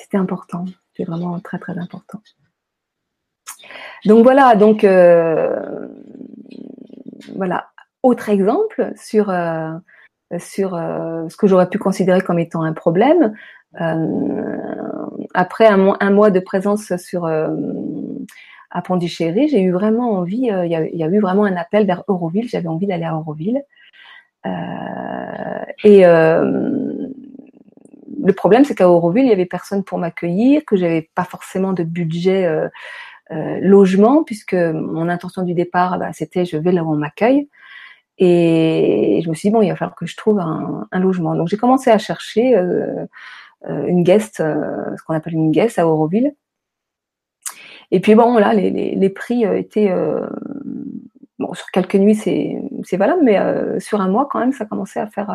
[0.00, 0.64] c'était important.
[0.96, 2.20] C'est vraiment très, très important.
[4.06, 4.84] Donc voilà, donc
[7.36, 7.70] voilà.
[8.02, 9.30] Autre exemple sur
[10.38, 13.34] sur euh, ce que j'aurais pu considérer comme étant un problème.
[13.80, 14.56] Euh,
[15.34, 17.48] après un, mois, de présence sur euh,
[18.70, 22.04] à Pondichéry, j'ai eu vraiment envie, il y, y, a, eu vraiment un appel vers
[22.08, 23.62] Euroville, j'avais envie d'aller à Euroville.
[25.84, 26.04] et
[28.22, 31.72] le problème, c'est qu'à Euroville, il y avait personne pour m'accueillir, que j'avais pas forcément
[31.72, 32.48] de budget
[33.30, 37.48] logement, puisque mon intention du départ, bah, c'était je vais là où on m'accueille.
[38.20, 41.34] Et je me suis dit, bon, il va falloir que je trouve un, logement.
[41.34, 43.06] Donc j'ai commencé à chercher euh,
[43.66, 46.34] euh une guest, euh, ce qu'on appelle une guest à Auroville.
[47.90, 49.90] Et puis bon, là, les, les, prix euh, étaient...
[51.38, 55.06] bon, sur quelques nuits, c'est valable, mais sur un mois, quand même, ça commençait à
[55.06, 55.30] faire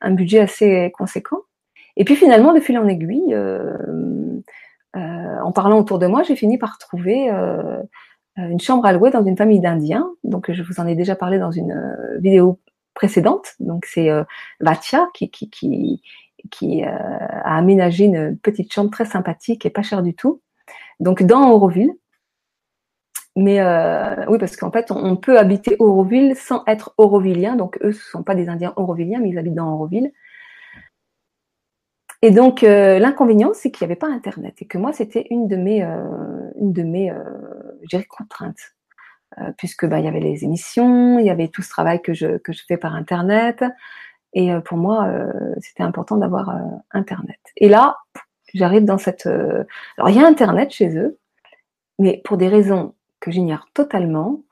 [0.00, 1.40] un budget assez conséquent.
[2.00, 3.36] Et puis finalement, de fil en aiguille,
[4.94, 7.30] en parlant autour de moi, j'ai fini par trouver
[8.38, 10.08] euh, une chambre à louer dans une famille d'Indiens.
[10.24, 12.60] Donc, je vous en ai déjà parlé dans une euh, vidéo
[12.94, 13.54] précédente.
[13.58, 14.24] Donc, c'est euh,
[14.60, 20.40] Vatia qui, a aménagé une petite chambre très sympathique et pas chère du tout.
[21.00, 21.92] Donc, dans Auroville.
[23.36, 27.56] Mais euh, oui, parce qu'en fait, on, peut habiter Auroville sans être aurovillien.
[27.56, 30.12] Donc, eux, ce sont pas des Indiens aurovilliens, mais ils habitent dans Auroville.
[32.22, 35.48] Et donc euh, l'inconvénient, c'est qu'il n'y avait pas Internet et que moi, c'était une
[35.48, 38.74] de mes, euh, une de mes, euh, contraintes,
[39.38, 42.12] euh, puisque bah il y avait les émissions, il y avait tout ce travail que
[42.12, 43.64] je que je fais par Internet,
[44.34, 45.10] et pour moi,
[45.60, 46.54] c'était important d'avoir
[46.92, 47.40] Internet.
[47.56, 47.96] Et là,
[48.54, 51.18] j'arrive dans cette, alors il y a Internet chez eux,
[51.98, 54.42] mais pour des raisons que j'ignore totalement,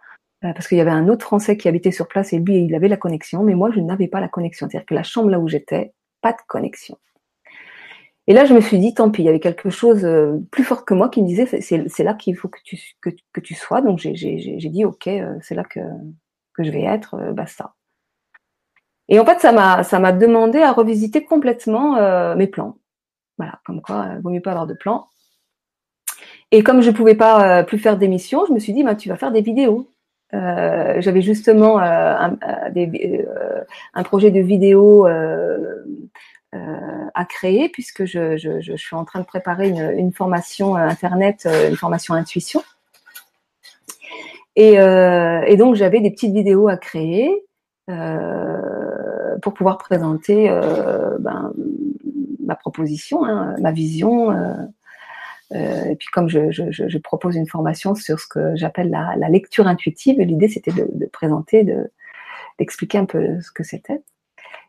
[0.40, 2.88] parce qu'il y avait un autre Français qui habitait sur place et lui, il avait
[2.88, 4.68] la connexion, mais moi, je n'avais pas la connexion.
[4.68, 6.98] C'est-à-dire que la chambre là où j'étais, pas de connexion.
[8.28, 10.62] Et là, je me suis dit, tant pis, il y avait quelque chose euh, plus
[10.62, 13.80] fort que moi qui me disait, c'est là qu'il faut que tu, sois.
[13.80, 15.80] Donc j'ai dit, ok, euh, c'est là que,
[16.58, 17.74] je vais être, euh, basta.
[19.08, 21.94] Et en fait, ça m'a demandé à revisiter complètement
[22.34, 22.76] mes plans.
[23.38, 25.08] Voilà, comme quoi, il vaut mieux pas avoir de plans.
[26.50, 29.16] Et comme je pouvais pas plus faire d'émissions, je me suis dit, bah, tu vas
[29.16, 29.88] faire des vidéos.
[30.32, 32.36] J'avais justement un,
[34.04, 35.84] projet de vidéo euh,
[37.18, 41.76] à créer puisque je, suis en train de préparer une, formation euh, internet, euh, une
[41.76, 42.62] formation intuition.
[44.54, 47.44] Et, euh, donc j'avais des petites vidéos à créer
[47.90, 51.52] euh, pour pouvoir présenter euh, ben,
[52.44, 54.32] ma proposition, hein, ma vision.
[55.52, 60.48] et puis comme je, propose une formation sur ce que j'appelle la, lecture intuitive, l'idée
[60.48, 61.66] c'était de, de, présenter,
[62.58, 64.02] d'expliquer un peu ce que c'était.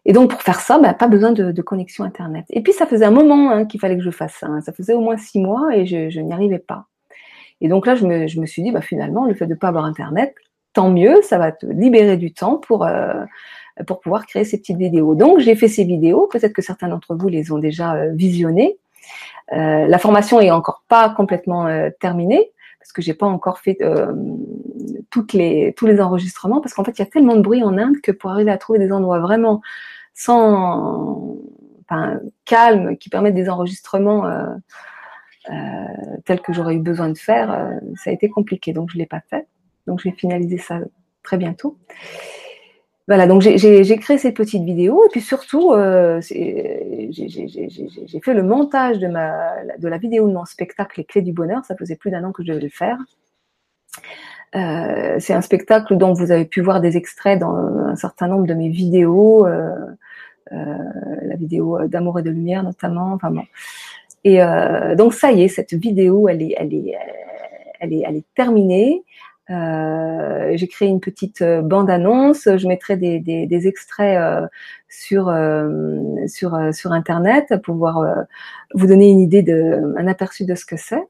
[0.10, 2.44] Et donc pour faire ça, bah, pas besoin de, connexion internet.
[2.50, 4.48] Et puis ça faisait un moment hein, qu'il fallait que je fasse ça.
[4.48, 4.60] Hein.
[4.62, 6.88] Ça faisait au moins six mois et je, je n'y arrivais pas.
[7.62, 9.60] Et donc là, je me, je me suis dit, bah, finalement, le fait de ne
[9.60, 10.34] pas avoir internet,
[10.74, 13.24] tant mieux, ça va te libérer du temps pour euh,
[13.86, 15.14] pour pouvoir créer ces petites vidéos.
[15.14, 16.28] Donc j'ai fait ces vidéos.
[16.32, 18.80] Peut-être que certains d'entre vous les ont déjà euh, visionnées.
[19.54, 23.78] Euh, la formation est encore pas complètement euh, terminée parce que j'ai pas encore fait
[23.82, 24.14] euh,
[25.10, 27.78] toutes les, tous les enregistrements, parce qu'en fait, il y a tellement de bruit en
[27.78, 29.62] Inde que pour arriver à trouver des endroits vraiment
[30.20, 31.38] sans,
[32.46, 34.48] calme, qui permettent des enregistrements euh,
[35.50, 35.54] euh,
[36.26, 38.74] tels que j'aurais eu besoin de faire, euh, ça a été compliqué.
[38.74, 39.48] Donc, je l'ai pas fait.
[39.88, 40.80] Donc, je vais finaliser ça
[41.24, 41.78] très bientôt.
[43.08, 45.74] Voilà, donc j'ai créé cette petite vidéo et puis surtout,
[46.20, 47.10] j'ai
[48.24, 51.66] fait le montage de, de la vidéo de mon spectacle Les Clés du Bonheur.
[51.66, 53.00] Ça faisait plus d'un an que je devais le faire.
[55.20, 58.54] C'est un spectacle dont vous avez pu voir des extraits dans un certain nombre de
[58.54, 59.48] mes vidéos,
[60.52, 63.14] la vidéo d'amour et de lumière notamment.
[63.14, 63.44] Enfin bon.
[64.24, 66.96] Et euh, donc ça y est, cette vidéo, elle est, elle est,
[67.80, 69.04] elle est, elle est terminée.
[69.50, 72.48] Euh, j'ai créé une petite euh, bande-annonce.
[72.58, 74.48] Je mettrai des, des, des extraits euh,
[74.90, 78.26] sur euh, sur euh, sur internet pour pouvoir
[78.76, 81.04] vous donner une idée de un aperçu de ce que c'est.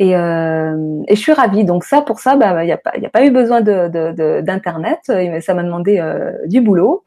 [0.00, 1.64] Et, et, je suis ravie.
[1.64, 5.00] Donc ça, pour ça, bah, il n'y a pas, a pas eu besoin d'internet.
[5.08, 6.00] De, ça m'a demandé
[6.46, 7.04] du boulot.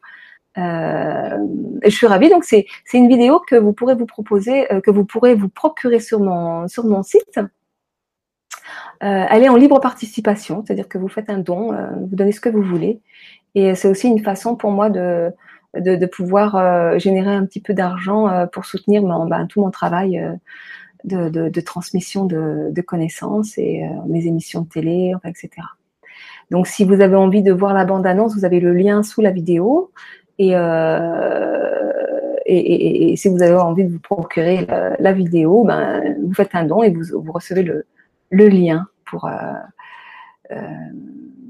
[0.58, 1.38] Euh,
[1.82, 2.28] je suis ravie.
[2.28, 6.20] Donc c'est une vidéo que vous pourrez vous proposer, que vous pourrez vous procurer sur
[6.20, 7.38] mon site.
[9.02, 12.30] Euh, elle est en libre participation, c'est-à-dire que vous faites un don, euh, vous donnez
[12.30, 13.00] ce que vous voulez,
[13.54, 15.32] Et c'est aussi une façon pour moi de,
[16.06, 21.30] pouvoir euh, générer un petit peu d'argent euh, pour soutenir ben, tout mon travail euh,
[21.30, 25.50] de, transmission de connaissances et mes émissions de télé, etc.
[26.52, 29.30] Donc, si vous avez envie de voir la bande-annonce, vous avez le lien sous la
[29.30, 29.90] vidéo.
[30.42, 31.92] Et, euh,
[32.46, 34.66] et, si vous avez envie de vous procurer
[34.98, 39.52] la, vidéo, ben, vous faites un don et vous, recevez le, lien pour, euh,
[40.50, 40.56] euh,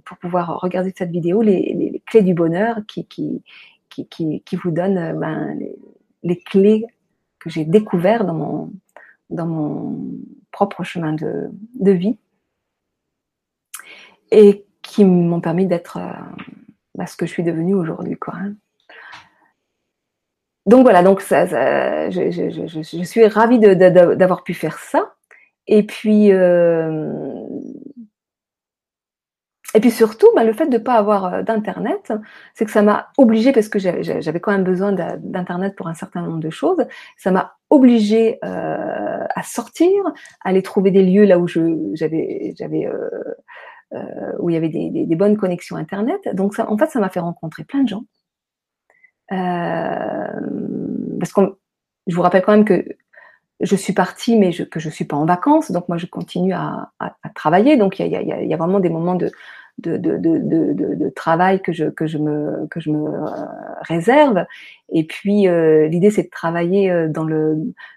[0.04, 3.42] pour pouvoir regarder cette vidéo, les, clés du bonheur qui, qui,
[3.88, 5.58] qui, qui, vous donne ben,
[6.22, 6.84] les, clés
[7.38, 8.72] que j'ai découvertes dans mon,
[9.30, 9.98] dans mon
[10.50, 12.18] propre chemin de, de vie
[14.30, 15.98] et qui m'ont permis d'être
[16.94, 18.18] bah, ce que je suis devenue aujourd'hui.
[18.26, 18.52] Hein.
[20.66, 25.14] Donc voilà, donc je, suis ravie d'avoir pu faire ça.
[25.66, 27.12] Et puis, euh,
[29.74, 32.12] et puis surtout, bah, le fait de ne pas avoir euh, d'internet,
[32.54, 36.22] c'est que ça m'a obligé, parce que j'avais quand même besoin d'internet pour un certain
[36.22, 36.84] nombre de choses,
[37.16, 40.04] ça m'a obligé euh, à sortir,
[40.44, 41.94] à aller trouver des lieux là où il
[44.50, 46.20] y avait des, bonnes connexions internet.
[46.34, 48.04] Donc en fait, ça m'a fait rencontrer plein de gens.
[49.30, 50.40] Euh,
[51.20, 51.40] parce que
[52.06, 52.84] je vous rappelle quand même que
[53.60, 56.52] je suis partie, mais je, que je suis pas en vacances, donc moi je continue
[56.52, 57.76] à, à, à travailler.
[57.76, 59.30] Donc il y a, y, a, y a, vraiment des moments de,
[59.78, 63.26] de, de, de, travail que je, que je me, que je me euh,
[63.82, 64.44] réserve.
[64.90, 67.56] Et puis euh, l'idée c'est de travailler dans le,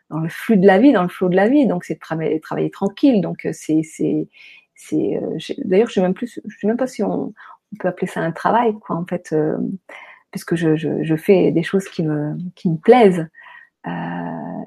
[0.10, 1.66] dans le flux de la vie, dans le flot de la vie.
[1.66, 3.22] Donc c'est de travailler, travailler tranquille.
[3.22, 4.28] Donc c'est, c'est,
[4.76, 5.20] c'est.
[5.66, 7.34] D'ailleurs je sais même plus, je sais même pas si on,
[7.74, 9.34] on peut appeler ça un travail, quoi, en fait,
[10.36, 13.26] Puisque je, je, je, fais des choses qui me, qui me plaisent.
[13.88, 13.92] Euh,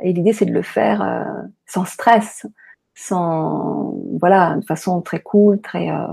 [0.03, 2.47] et l'idée, c'est de le faire euh, sans stress,
[2.95, 6.07] sans voilà, de façon très cool, très euh.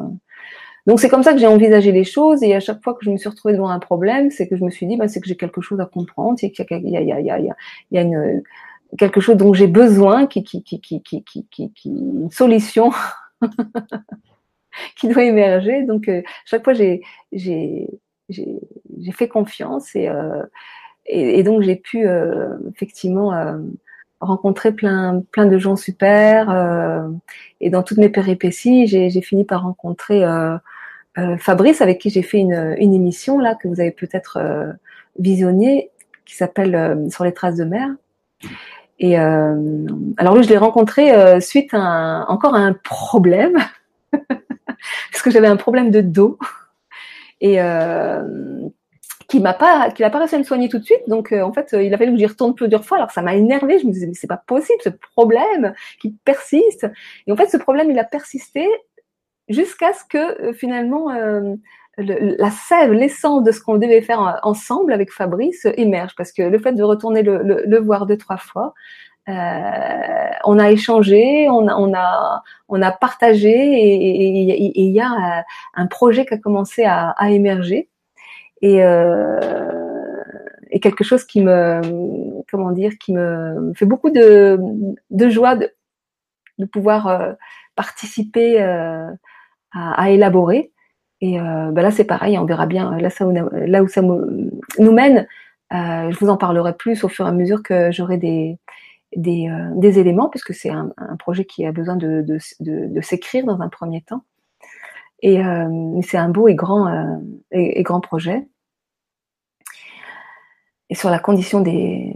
[0.87, 3.09] donc c'est comme ça que j'ai envisagé les choses et à chaque fois que je
[3.11, 5.27] me suis retrouvée devant un problème, c'est que je me suis dit, bah, c'est que
[5.27, 7.39] j'ai quelque chose à comprendre, c'est qu'il y a, il y a, il y a,
[7.39, 8.43] il y a une,
[8.97, 12.91] quelque chose dont j'ai besoin, qui, qui, qui, qui, qui, qui, qui une solution
[14.97, 15.83] qui doit émerger.
[15.83, 17.01] Donc euh, chaque fois j'ai,
[17.31, 17.87] j'ai,
[18.29, 20.43] j'ai, fait confiance et, euh,
[21.05, 23.57] et, et, donc j'ai pu euh, effectivement euh,
[24.19, 27.07] rencontrer plein plein de gens super euh,
[27.61, 30.57] et dans toutes mes péripéties j'ai fini par rencontrer euh,
[31.17, 34.75] euh, Fabrice avec qui j'ai fait une, une émission là que vous avez peut-être
[35.19, 35.91] visionné
[36.25, 37.87] qui s'appelle sur les traces de mer.
[38.99, 43.57] Et alors lui je l'ai rencontré suite à un, encore à un problème
[44.11, 46.37] parce que j'avais un problème de dos
[47.53, 47.59] et
[49.27, 51.01] qui m'a pas, qui n'a pas réussi à me soigner tout de suite.
[51.07, 52.97] Donc, euh, en fait, euh, il a fallu que j'y retourne plusieurs fois.
[52.97, 53.79] Alors, ça m'a énervé.
[53.79, 56.87] Je me disais, mais c'est pas possible, ce problème qui persiste.
[57.27, 58.67] Et en fait, ce problème, il a persisté
[59.49, 61.11] jusqu'à ce que euh, finalement
[61.97, 66.13] le, la sève, l'essence de ce qu'on devait faire ensemble avec Fabrice émerge.
[66.15, 71.49] Parce que le fait de retourner le, voir deux, trois fois, euh, on a échangé,
[71.49, 76.37] on a, on a, on a partagé et il y a un projet qui a
[76.37, 77.89] commencé à, à émerger
[78.61, 80.23] et, euh,
[80.71, 81.81] et quelque chose qui me,
[82.49, 84.59] comment dire, qui me fait beaucoup de,
[85.11, 85.71] de joie de,
[86.57, 87.33] de pouvoir euh,
[87.75, 89.11] participer euh,
[89.71, 90.71] à, à, élaborer.
[91.21, 94.91] Et euh, ben là, c'est pareil, on verra bien là, ça, là où ça nous
[94.91, 95.27] mène.
[95.73, 98.57] Euh, je vous en parlerai plus au fur et à mesure que j'aurai des,
[99.15, 102.37] des, euh, des, éléments, puisque c'est un, projet qui a besoin de,
[103.01, 104.23] s'écrire dans un premier temps.
[105.21, 107.17] Et euh, c'est un beau et grand, euh,
[107.51, 108.47] et, grand projet.
[110.89, 112.13] Et sur la condition des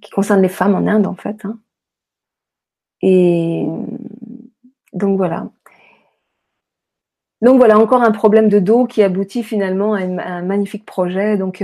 [0.00, 1.44] qui concerne les femmes en Inde en fait.
[1.44, 1.58] Hein.
[3.02, 3.66] Et
[4.92, 5.48] donc voilà.
[7.42, 11.36] Donc voilà encore un problème de dos qui aboutit finalement à, un magnifique projet.
[11.36, 11.62] Donc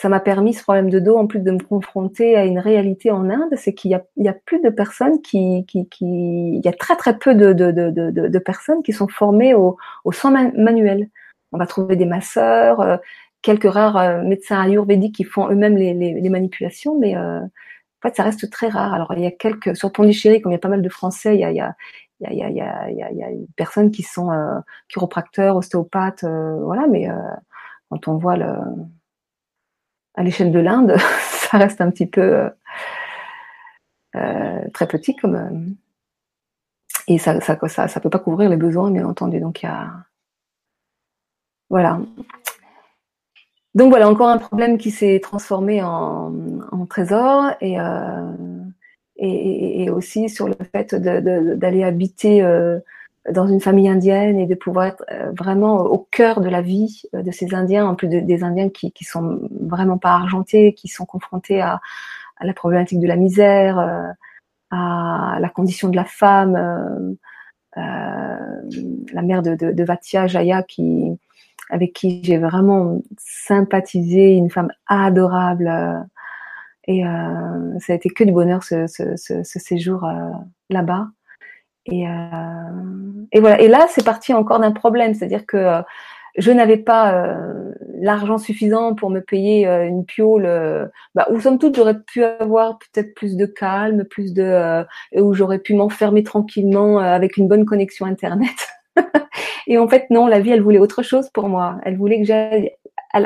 [0.00, 3.10] ça m'a permis ce problème de dos en plus de me confronter à une réalité
[3.10, 6.68] en Inde, c'est qu'il y y a plus de personnes qui, qui, qui, il y
[6.68, 10.30] a très très peu de, de, de, de, personnes qui sont formées au, au soin
[10.56, 11.10] manuel.
[11.52, 12.96] On va trouver des masseurs, euh,
[13.42, 18.00] quelques rares euh, médecins ayurvédiques qui font eux-mêmes les, les, les, manipulations, mais euh, en
[18.02, 18.94] fait ça reste très rare.
[18.94, 21.34] Alors il y a quelques sur Pondichéry, comme il y a pas mal de Français,
[21.34, 21.76] il y a, il y a
[22.20, 24.02] il y a, il y a, il y a, il y a des personnes qui
[24.02, 27.08] sont euh, chiropracteurs, ostéopathes, voilà, mais
[27.90, 28.54] quand on voit le,
[30.20, 32.50] à l'échelle de l'Inde, ça reste un petit peu
[34.16, 35.50] euh, très petit comme euh,
[37.08, 39.40] et ça ça, peut pas couvrir les besoins bien entendu.
[39.40, 39.70] Donc il
[41.70, 42.00] voilà.
[43.74, 46.32] Donc voilà encore un problème qui s'est transformé en,
[46.88, 48.34] trésor et, euh,
[49.94, 52.78] aussi sur le fait d'aller habiter euh,
[53.28, 57.02] dans une famille indienne et de pouvoir être euh, vraiment au cœur de la vie
[57.14, 60.88] euh, de ces Indiens, en plus des Indiens qui, qui sont vraiment pas argentés, qui
[60.88, 61.80] sont confrontés à,
[62.38, 64.08] à la problématique de la misère, euh,
[64.70, 66.56] à la condition de la femme,
[67.76, 67.82] euh,
[69.12, 71.18] la mère de, de, de, Vatia Jaya qui
[71.70, 75.70] avec qui j'ai vraiment sympathisé, une femme adorable.
[76.88, 77.02] et
[77.78, 80.04] ça a été que du bonheur ce, ce, ce, ce séjour
[80.68, 81.08] là-bas.
[81.86, 82.10] Et, euh,
[83.32, 83.60] et voilà.
[83.60, 85.82] Et là, c'est parti encore d'un problème, c'est-à-dire que euh,
[86.36, 90.48] je n'avais pas euh, l'argent suffisant pour me payer une piole.
[91.14, 94.84] Bah, où somme toute, j'aurais pu avoir peut-être plus de calme, plus de
[95.16, 98.68] où j'aurais pu m'enfermer tranquillement avec une bonne connexion internet.
[99.66, 101.78] et en fait, non, la vie, elle voulait autre chose pour moi.
[101.84, 102.70] Elle voulait que j'aille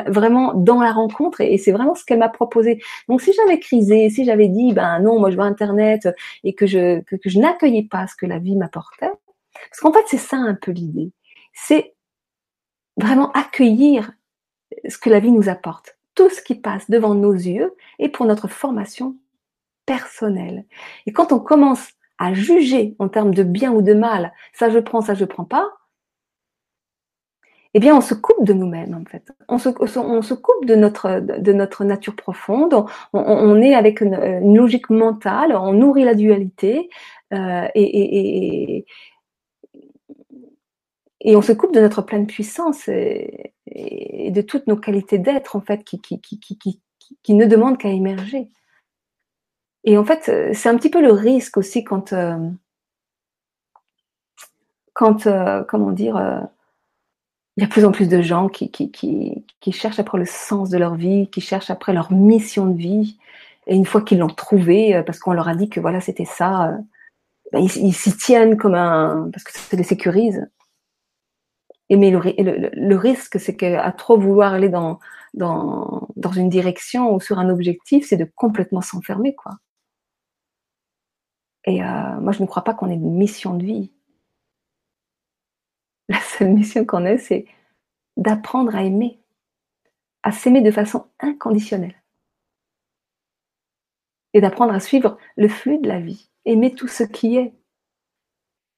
[0.07, 2.81] vraiment dans la rencontre et, c'est vraiment ce qu'elle m'a proposé.
[3.07, 6.09] Donc si j'avais crisé, si j'avais dit ben non, moi je veux internet
[6.43, 9.11] et que je que, je n'accueillais pas ce que la vie m'apportait,
[9.69, 11.11] parce qu'en fait c'est ça un peu l'idée,
[11.53, 11.95] c'est
[12.97, 14.11] vraiment accueillir
[14.87, 18.25] ce que la vie nous apporte, tout ce qui passe devant nos yeux et pour
[18.25, 19.15] notre formation
[19.85, 20.65] personnelle.
[21.05, 24.79] Et quand on commence à juger en termes de bien ou de mal, ça je
[24.79, 25.69] prends, ça je prends pas,
[27.77, 29.33] eh bien, on se coupe de nous-mêmes, en fait.
[29.49, 32.73] On se, coupe de notre, nature profonde.
[33.11, 36.89] On, est avec une, logique mentale, on nourrit la dualité
[37.33, 38.85] euh, et,
[41.25, 45.83] on se coupe de notre pleine puissance et, de toutes nos qualités d'être, en fait,
[45.83, 48.47] qui, qui, ne demandent qu'à émerger.
[49.83, 52.37] Et en fait, c'est un petit peu le risque aussi quand, euh,
[54.93, 56.47] quand, euh, comment dire,
[57.57, 60.25] il y a plus en plus de gens qui, qui, qui, qui, cherchent après le
[60.25, 63.17] sens de leur vie, qui cherchent après leur mission de vie.
[63.67, 66.25] Et une fois qu'ils l'ont trouvé, euh, parce qu'on leur a dit que voilà, c'était
[66.25, 66.77] ça, euh,
[67.53, 69.29] ben ils s'y tiennent comme un...
[69.31, 70.47] parce que ça les sécurise.
[71.89, 74.99] Et mais le, risque, c'est qu'à trop vouloir aller dans
[76.35, 79.53] une direction ou sur un objectif, c'est de complètement s'enfermer, quoi.
[81.65, 83.91] Et euh, moi, je ne crois pas qu'on ait une mission de vie.
[86.09, 87.45] La seule mission qu'on ait, c'est
[88.17, 89.19] d'apprendre à aimer,
[90.23, 91.95] à s'aimer de façon inconditionnelle.
[94.33, 97.53] Et d'apprendre à suivre le flux de la vie, aimer tout ce qui est.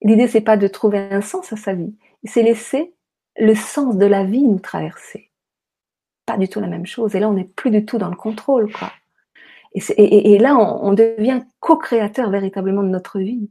[0.02, 2.94] L'idée, c'est pas de trouver un sens à sa vie, c'est laisser
[3.38, 5.32] le sens de la vie nous traverser.
[6.26, 7.16] Pas du tout la même chose.
[7.16, 8.72] Et là, on n'est plus du tout dans le contrôle.
[9.74, 13.50] Et, là, on devient co-créateur véritablement de notre vie.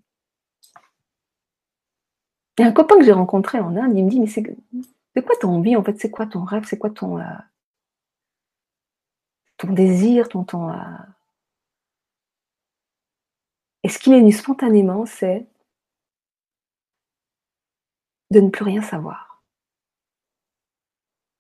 [2.59, 4.43] Il y a un copain que j'ai rencontré en Inde, il me dit, mais c'est
[4.43, 5.99] quoi ton envie en fait?
[6.01, 6.65] C'est quoi ton rêve?
[6.67, 7.25] C'est quoi ton, euh,
[9.59, 10.75] ton désir ton, euh?
[13.83, 15.47] Et ce qui m'est venu spontanément, c'est
[18.31, 19.43] de ne plus rien savoir.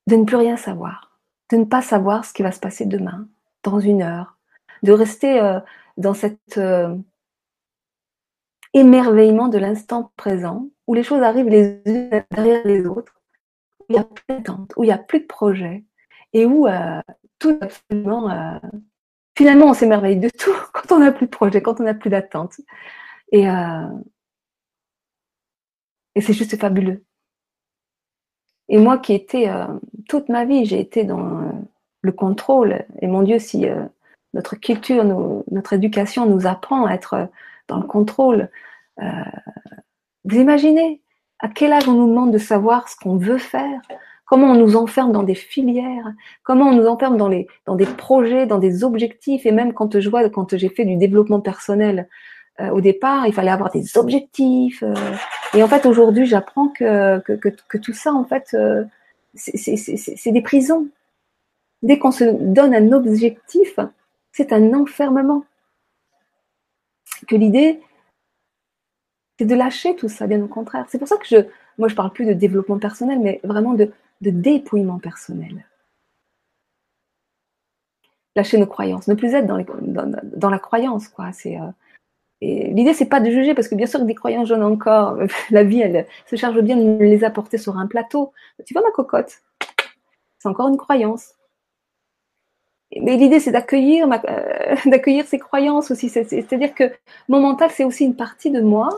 [0.06, 1.18] De ne plus rien savoir.
[1.50, 3.28] De ne pas savoir ce qui va se passer demain,
[3.62, 4.36] dans une heure.
[4.82, 5.60] De rester euh,
[5.96, 6.58] dans cet
[8.74, 13.20] émerveillement de l'instant présent où les choses arrivent les unes derrière les autres,
[13.80, 15.84] où il n'y a plus d'attente, où il n'y a plus de projet,
[16.32, 17.00] et où euh,
[17.38, 18.30] tout absolument.
[18.30, 18.58] Euh,
[19.36, 22.10] finalement, on s'émerveille de tout quand on n'a plus de projet, quand on n'a plus
[22.10, 22.60] d'attente.
[23.32, 23.88] Et, euh,
[26.14, 27.04] et c'est juste fabuleux.
[28.68, 29.48] Et moi qui étais
[30.08, 31.52] toute ma vie, j'ai été dans
[32.00, 32.84] le contrôle.
[33.00, 33.64] Et mon Dieu, si
[34.34, 37.28] notre culture, notre éducation nous apprend à être
[37.68, 38.50] dans le contrôle,
[38.98, 41.00] vous imaginez
[41.38, 43.80] à quel âge on nous demande de savoir ce qu'on veut faire
[44.26, 46.12] Comment on nous enferme dans des filières
[46.42, 50.00] Comment on nous enferme dans, les, dans des projets, dans des objectifs Et même quand
[50.00, 52.08] je vois, quand j'ai fait du développement personnel,
[52.60, 54.82] euh, au départ, il fallait avoir des objectifs.
[54.82, 54.94] Euh,
[55.54, 58.84] et en fait, aujourd'hui, j'apprends que, que, tout ça, en fait, euh,
[59.34, 60.88] c'est des prisons.
[61.82, 63.78] Dès qu'on se donne un objectif,
[64.32, 65.44] c'est un enfermement.
[67.26, 67.80] Que l'idée,
[69.38, 70.86] c'est de lâcher tout ça, bien au contraire.
[70.88, 71.36] C'est pour ça que je,
[71.78, 73.90] moi, je parle plus de développement personnel, mais vraiment de,
[74.20, 75.66] dépouillement personnel.
[78.34, 81.32] Lâcher nos croyances, ne plus être dans, la croyance, quoi.
[81.32, 81.70] C'est euh,
[82.40, 85.18] l'idée, c'est pas de juger, parce que bien sûr que des croyances, j'en encore.
[85.50, 88.32] La vie, elle se charge bien de les apporter sur un plateau.
[88.64, 89.42] Tu vois ma cocotte?
[90.38, 91.35] C'est encore une croyance.
[93.02, 96.08] Mais l'idée, c'est d'accueillir, euh, d'accueillir ces croyances aussi.
[96.08, 96.84] C'est-à-dire que
[97.28, 98.88] mon mental, c'est aussi une partie de moi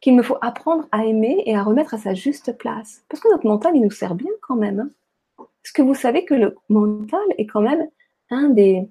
[0.00, 3.04] qu'il me faut apprendre à aimer et à remettre à sa juste place.
[3.08, 4.80] Parce que notre mental, il nous sert bien quand même.
[4.80, 5.44] Hein.
[5.64, 7.86] Est-ce que vous savez que le mental est quand même
[8.30, 8.88] un des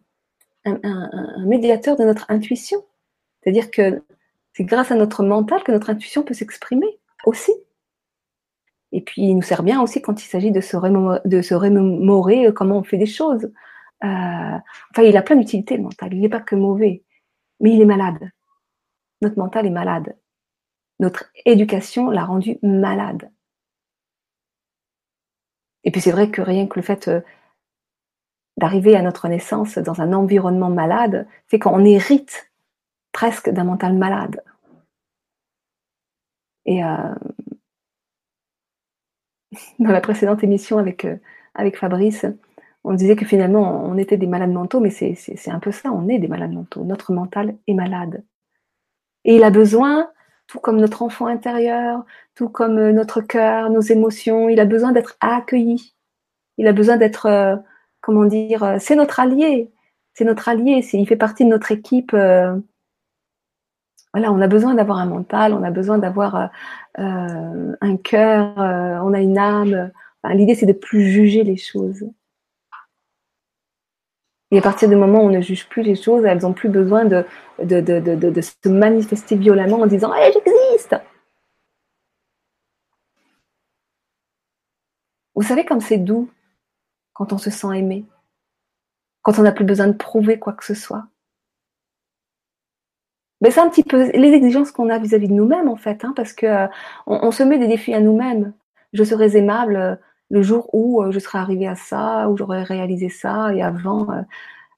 [0.65, 2.83] un, médiateur de notre intuition.
[3.41, 4.01] C'est-à-dire que
[4.53, 6.99] c'est grâce à notre mental que notre intuition peut s'exprimer.
[7.25, 7.51] aussi.
[8.91, 12.77] Et puis, il nous sert bien aussi quand il s'agit de se, de euh, comment
[12.77, 13.51] on fait des choses.
[14.03, 14.57] Euh,
[14.91, 16.13] enfin, il a plein d'utilités, le mental.
[16.13, 17.03] Il n'est pas que mauvais,
[17.59, 18.31] mais il est malade.
[19.21, 20.17] Notre mental est malade.
[20.99, 23.31] Notre éducation l'a rendu malade.
[25.83, 27.21] Et puis, c'est vrai que rien que le fait euh,
[28.57, 32.51] d'arriver à notre naissance dans un environnement malade fait qu'on hérite
[33.11, 34.43] presque d'un mental malade.
[36.65, 37.15] Et euh,
[39.79, 41.07] dans la précédente émission avec,
[41.55, 42.25] avec Fabrice,
[42.83, 46.07] on disait que finalement on était des malades mentaux, mais c'est un peu ça, on
[46.09, 46.83] est des malades mentaux.
[46.83, 48.23] Notre mental est malade.
[49.25, 50.09] Et il a besoin,
[50.47, 52.05] tout comme notre enfant intérieur,
[52.35, 55.95] tout comme euh, notre cœur, nos émotions, il a besoin d'être accueilli.
[56.57, 57.61] Il a besoin d'être,
[58.01, 59.71] comment dire, c'est notre allié.
[60.13, 62.13] C'est notre allié, il fait partie de notre équipe
[64.13, 66.47] voilà, on a besoin d'avoir un mental, on a besoin d'avoir euh,
[66.99, 69.91] euh, un cœur, euh, on a une âme.
[70.33, 72.03] L'idée, c'est de plus juger les choses.
[74.51, 76.69] Et à partir du moment où on ne juge plus les choses, elles n'ont plus
[76.69, 77.25] besoin de,
[77.59, 80.95] se manifester violemment en disant hey, j'existe
[85.35, 86.29] Vous savez comme c'est doux
[87.13, 88.05] quand on se sent aimé,
[89.21, 91.05] quand on n'a plus besoin de prouver quoi que ce soit
[93.41, 96.13] ben, c'est un petit peu les exigences qu'on a vis-à-vis de nous-mêmes en fait, hein,
[96.15, 96.67] parce que euh,
[97.07, 98.53] on, se met des défis à nous-mêmes.
[98.91, 99.95] Je serai aimable euh,
[100.29, 104.07] le jour où euh, je serai arrivé à ça, où j'aurai réalisé ça, et avant.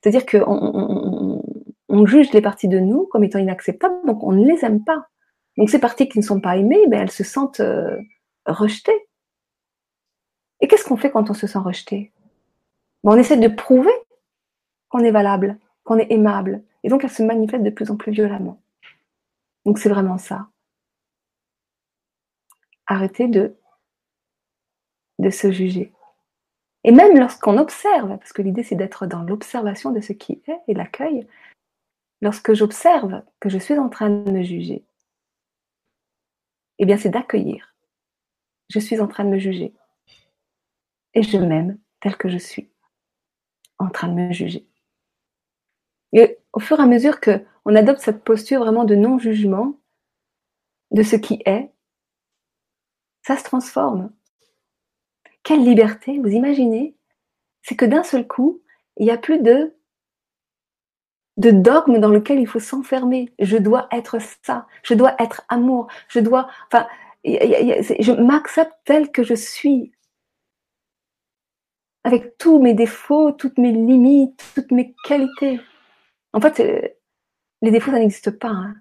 [0.01, 1.41] C'est-à-dire qu'on
[1.89, 5.07] on, juge les parties de nous comme étant inacceptables, donc on ne les aime pas.
[5.57, 7.61] Donc ces parties qui ne sont pas aimées, ben, elles se sentent
[8.45, 9.07] rejetées.
[10.61, 12.11] Et qu'est-ce qu'on fait quand on se sent rejeté?
[13.03, 13.91] Ben, On essaie de prouver
[14.89, 18.11] qu'on est valable, qu'on est aimable, et donc, elle se manifeste de plus en plus
[18.11, 18.61] violemment.
[19.65, 20.47] Donc, c'est vraiment ça.
[22.87, 23.55] Arrêtez de,
[25.21, 25.93] de se juger.
[26.83, 30.59] Et même lorsqu'on observe, parce que l'idée c'est d'être dans l'observation de ce qui est
[30.67, 31.27] et l'accueil,
[32.21, 34.83] lorsque j'observe que je suis en train de me juger,
[36.79, 37.75] eh bien c'est d'accueillir.
[38.69, 39.73] Je suis en train de me juger.
[41.13, 42.71] Et je m'aime tel que je suis,
[43.77, 44.65] en train de me juger.
[46.13, 49.79] Et au fur et à mesure que on adopte cette posture vraiment de non-jugement
[50.89, 51.71] de ce qui est,
[53.21, 54.11] ça se transforme.
[55.43, 56.95] Quelle liberté, vous imaginez?
[57.63, 58.61] C'est que d'un seul coup,
[58.97, 59.75] il n'y a plus de,
[61.37, 63.33] dogme dans lequel il faut s'enfermer.
[63.39, 66.49] Je dois être ça, je dois être amour, je dois...
[66.67, 66.87] Enfin,
[67.23, 69.91] je m'accepte tel que je suis,
[72.03, 75.59] avec tous mes défauts, toutes mes limites, toutes mes qualités.
[76.33, 76.59] En fait,
[77.61, 78.49] les défauts, ça n'existe pas.
[78.49, 78.75] Hein.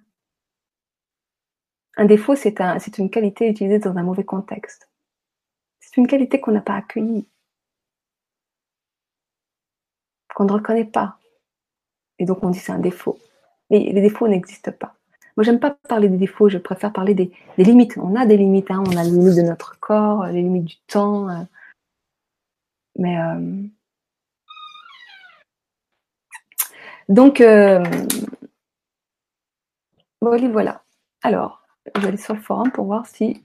[1.96, 4.89] Un défaut, c'est un, une qualité utilisée dans un mauvais contexte.
[5.90, 7.26] C'est une qualité qu'on n'a pas accueillie,
[10.34, 11.18] qu'on ne reconnaît pas.
[12.18, 13.18] Et donc on dit c'est un défaut.
[13.70, 14.94] Mais les défauts n'existent pas.
[15.36, 17.96] Moi, j'aime pas parler des défauts, je préfère parler des, limites.
[17.96, 18.82] On a des limites, hein.
[18.86, 21.28] on a les limites de notre corps, les limites du temps.
[21.28, 21.42] Euh.
[22.98, 23.62] mais euh,
[27.08, 27.82] Donc, euh,
[30.20, 30.84] voilà.
[31.22, 31.62] Alors,
[31.94, 33.44] je vais aller sur le forum pour voir si.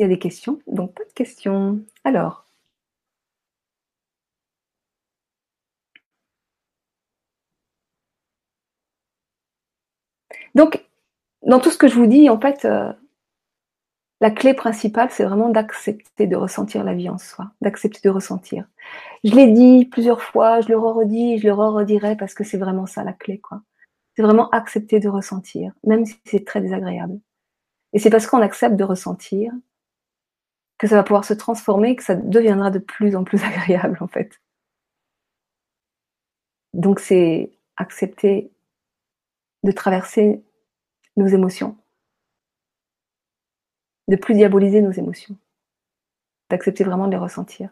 [0.00, 1.78] Il y a des questions, donc pas de questions.
[2.04, 2.46] Alors.
[10.54, 10.86] Donc,
[11.42, 12.90] dans tout ce que je vous dis, en fait, euh,
[14.22, 18.64] la clé principale, c'est vraiment d'accepter de ressentir la vie en soi, d'accepter de ressentir.
[19.22, 22.86] Je l'ai dit plusieurs fois, je le redis, je le redirai parce que c'est vraiment
[22.86, 23.60] ça la clé, quoi.
[24.16, 27.20] C'est vraiment accepter de ressentir, même si c'est très désagréable.
[27.92, 29.52] Et c'est parce qu'on accepte de ressentir
[30.80, 34.08] que ça va pouvoir se transformer, que ça deviendra de plus en plus agréable, en
[34.08, 34.40] fait.
[36.74, 38.50] Donc c'est accepter
[39.64, 40.42] de traverser
[41.16, 41.76] nos émotions,
[44.08, 45.38] de plus diaboliser nos émotions,
[46.50, 47.70] d'accepter vraiment de les ressentir.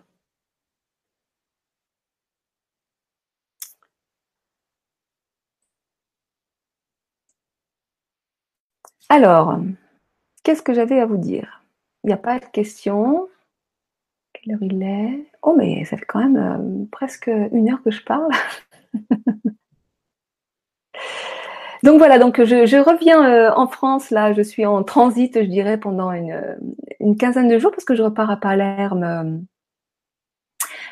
[9.10, 9.58] Alors,
[10.44, 11.57] qu'est-ce que j'avais à vous dire?
[12.08, 13.28] N'y a pas de questions.
[14.32, 15.30] Quelle heure il est?
[15.42, 18.30] Oh, mais ça fait quand même euh, presque une heure que je parle.
[21.82, 25.78] Donc voilà, donc je, reviens euh, en France, là, je suis en transit, je dirais,
[25.78, 29.38] pendant une, quinzaine de jours, parce que je repars à Palerme euh,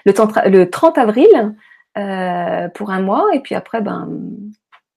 [0.05, 1.55] le, 30, avril
[1.99, 4.09] euh, pour un mois, et puis après, ben,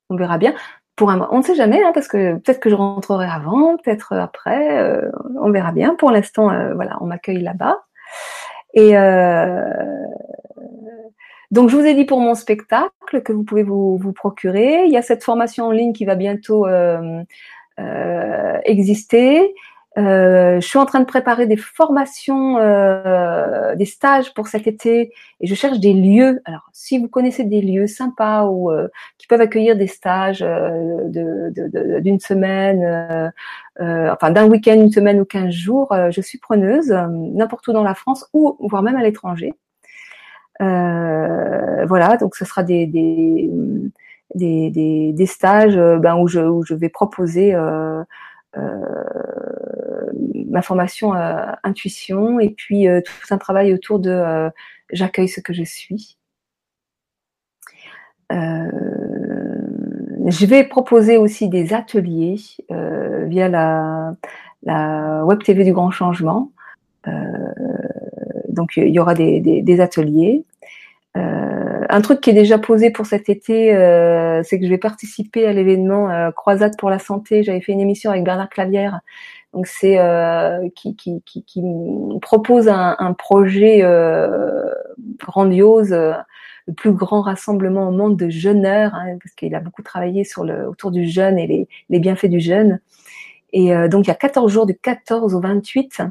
[0.10, 0.54] on verra bien.
[1.00, 4.12] Pour un, on ne sait jamais, hein, parce que peut-être que je rentrerai avant, peut-être
[4.18, 5.96] après, euh, on verra bien.
[5.96, 7.86] Pour l'instant, euh, voilà, on m'accueille là-bas.
[8.74, 8.92] Et
[11.52, 14.84] donc, je vous ai dit pour mon spectacle que vous pouvez vous, vous procurer.
[14.88, 16.68] Il y a cette formation en ligne qui va bientôt
[18.66, 19.56] exister.
[19.98, 25.12] Euh, je suis en train de préparer des formations, euh, des stages pour cet été,
[25.42, 26.42] et je cherche des lieux.
[26.46, 28.88] Alors, si vous connaissez des lieux sympas ou euh,
[29.18, 33.32] qui peuvent accueillir des stages d'une de, de, semaine,
[33.80, 37.96] enfin d'un week-end, une semaine ou quinze jours, je suis preneuse n'importe où dans la
[37.96, 39.54] France ou voire même à l'étranger.
[40.60, 42.86] voilà, donc ce sera des
[44.36, 47.56] des, des, des, stages ben, où, je, où je vais proposer
[48.58, 48.96] euh,
[50.48, 54.50] ma formation euh, intuition et puis euh, tout un travail autour de
[54.92, 56.18] j'accueille ce que je suis.
[58.32, 58.76] je
[60.46, 62.38] vais proposer aussi des ateliers
[62.70, 64.16] via la,
[65.26, 66.52] web TV du Grand Changement.
[68.50, 70.46] donc il y aura des, ateliers.
[71.18, 74.78] Euh, un truc qui est déjà posé pour cet été, euh, c'est que je vais
[74.78, 77.44] participer à l'événement euh, Croisade pour la santé.
[77.44, 79.00] J'avais fait une émission avec Bernard Clavière,
[79.54, 79.98] donc c'est
[80.76, 81.62] qui, qui, qui, qui,
[82.22, 83.82] propose un, un projet
[85.18, 90.24] grandiose, le plus grand rassemblement au monde de jeûneurs, hein, parce qu'il a beaucoup travaillé
[90.24, 92.80] sur le autour du jeûne et les, les bienfaits du jeûne.
[93.52, 96.02] Et donc il y a 14 jours du 14 au 28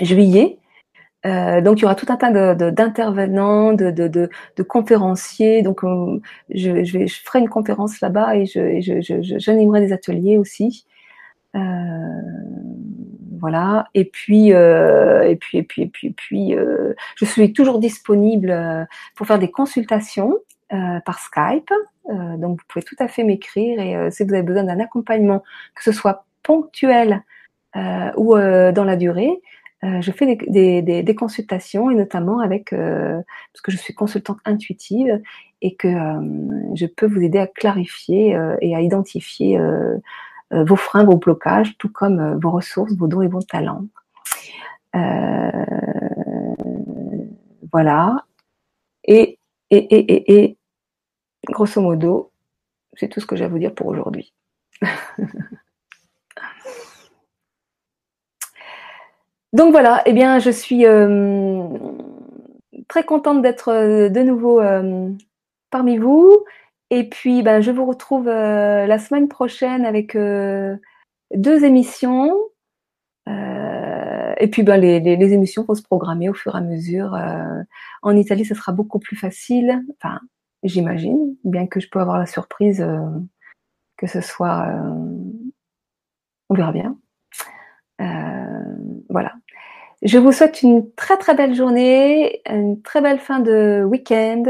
[0.00, 0.58] juillet.
[1.26, 5.62] Euh, donc il y aura tout un tas d'intervenants, de, de, de, de, conférenciers.
[5.62, 6.20] Donc euh,
[6.50, 10.86] je, je, je ferai une conférence là-bas et je, je, j'animerai des ateliers aussi.
[11.56, 11.60] Euh,
[13.40, 13.88] voilà.
[13.94, 17.78] Et puis, euh, et puis, et puis, et puis, et puis, euh, je suis toujours
[17.78, 20.38] disponible pour faire des consultations
[20.70, 21.70] par Skype.
[22.08, 25.42] donc vous pouvez tout à fait m'écrire et si vous avez besoin d'un accompagnement,
[25.74, 27.22] que ce soit ponctuel
[27.74, 29.40] ou dans la durée,
[29.84, 33.22] euh, je fais des, des, des, consultations et notamment avec euh,
[33.52, 35.22] parce que je suis consultante intuitive
[35.62, 35.88] et que
[36.74, 39.58] je peux vous aider à clarifier et à identifier
[40.50, 43.84] vos freins, vos blocages, tout comme vos ressources, vos dons et vos talents.
[47.72, 48.24] voilà.
[49.04, 49.38] Et,
[49.70, 50.56] et, et, et, et
[51.46, 52.30] grosso modo,
[52.94, 54.32] c'est tout ce que j'ai à vous dire pour aujourd'hui.
[59.52, 61.66] Donc voilà, eh bien, je suis euh,
[62.86, 65.10] très contente d'être euh, de nouveau euh,
[65.70, 66.44] parmi vous.
[66.90, 72.34] Et puis, ben, je vous retrouve la semaine prochaine avec deux émissions.
[73.26, 77.14] et puis, ben, les, les, émissions vont se programmer au fur et à mesure.
[78.02, 79.82] en Italie, ce sera beaucoup plus facile.
[79.96, 80.20] Enfin,
[80.62, 82.86] j'imagine, bien que je peux avoir la surprise
[83.98, 84.66] que ce soit.
[86.48, 86.96] on verra bien.
[88.00, 88.76] Euh,
[89.08, 89.34] voilà.
[90.02, 94.44] Je vous souhaite une très très belle journée, une très belle fin de week-end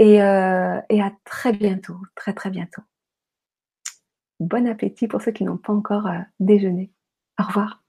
[0.00, 2.82] et, euh, et à très bientôt, très très bientôt.
[4.40, 6.90] Bon appétit pour ceux qui n'ont pas encore euh, déjeuné.
[7.38, 7.84] Au revoir.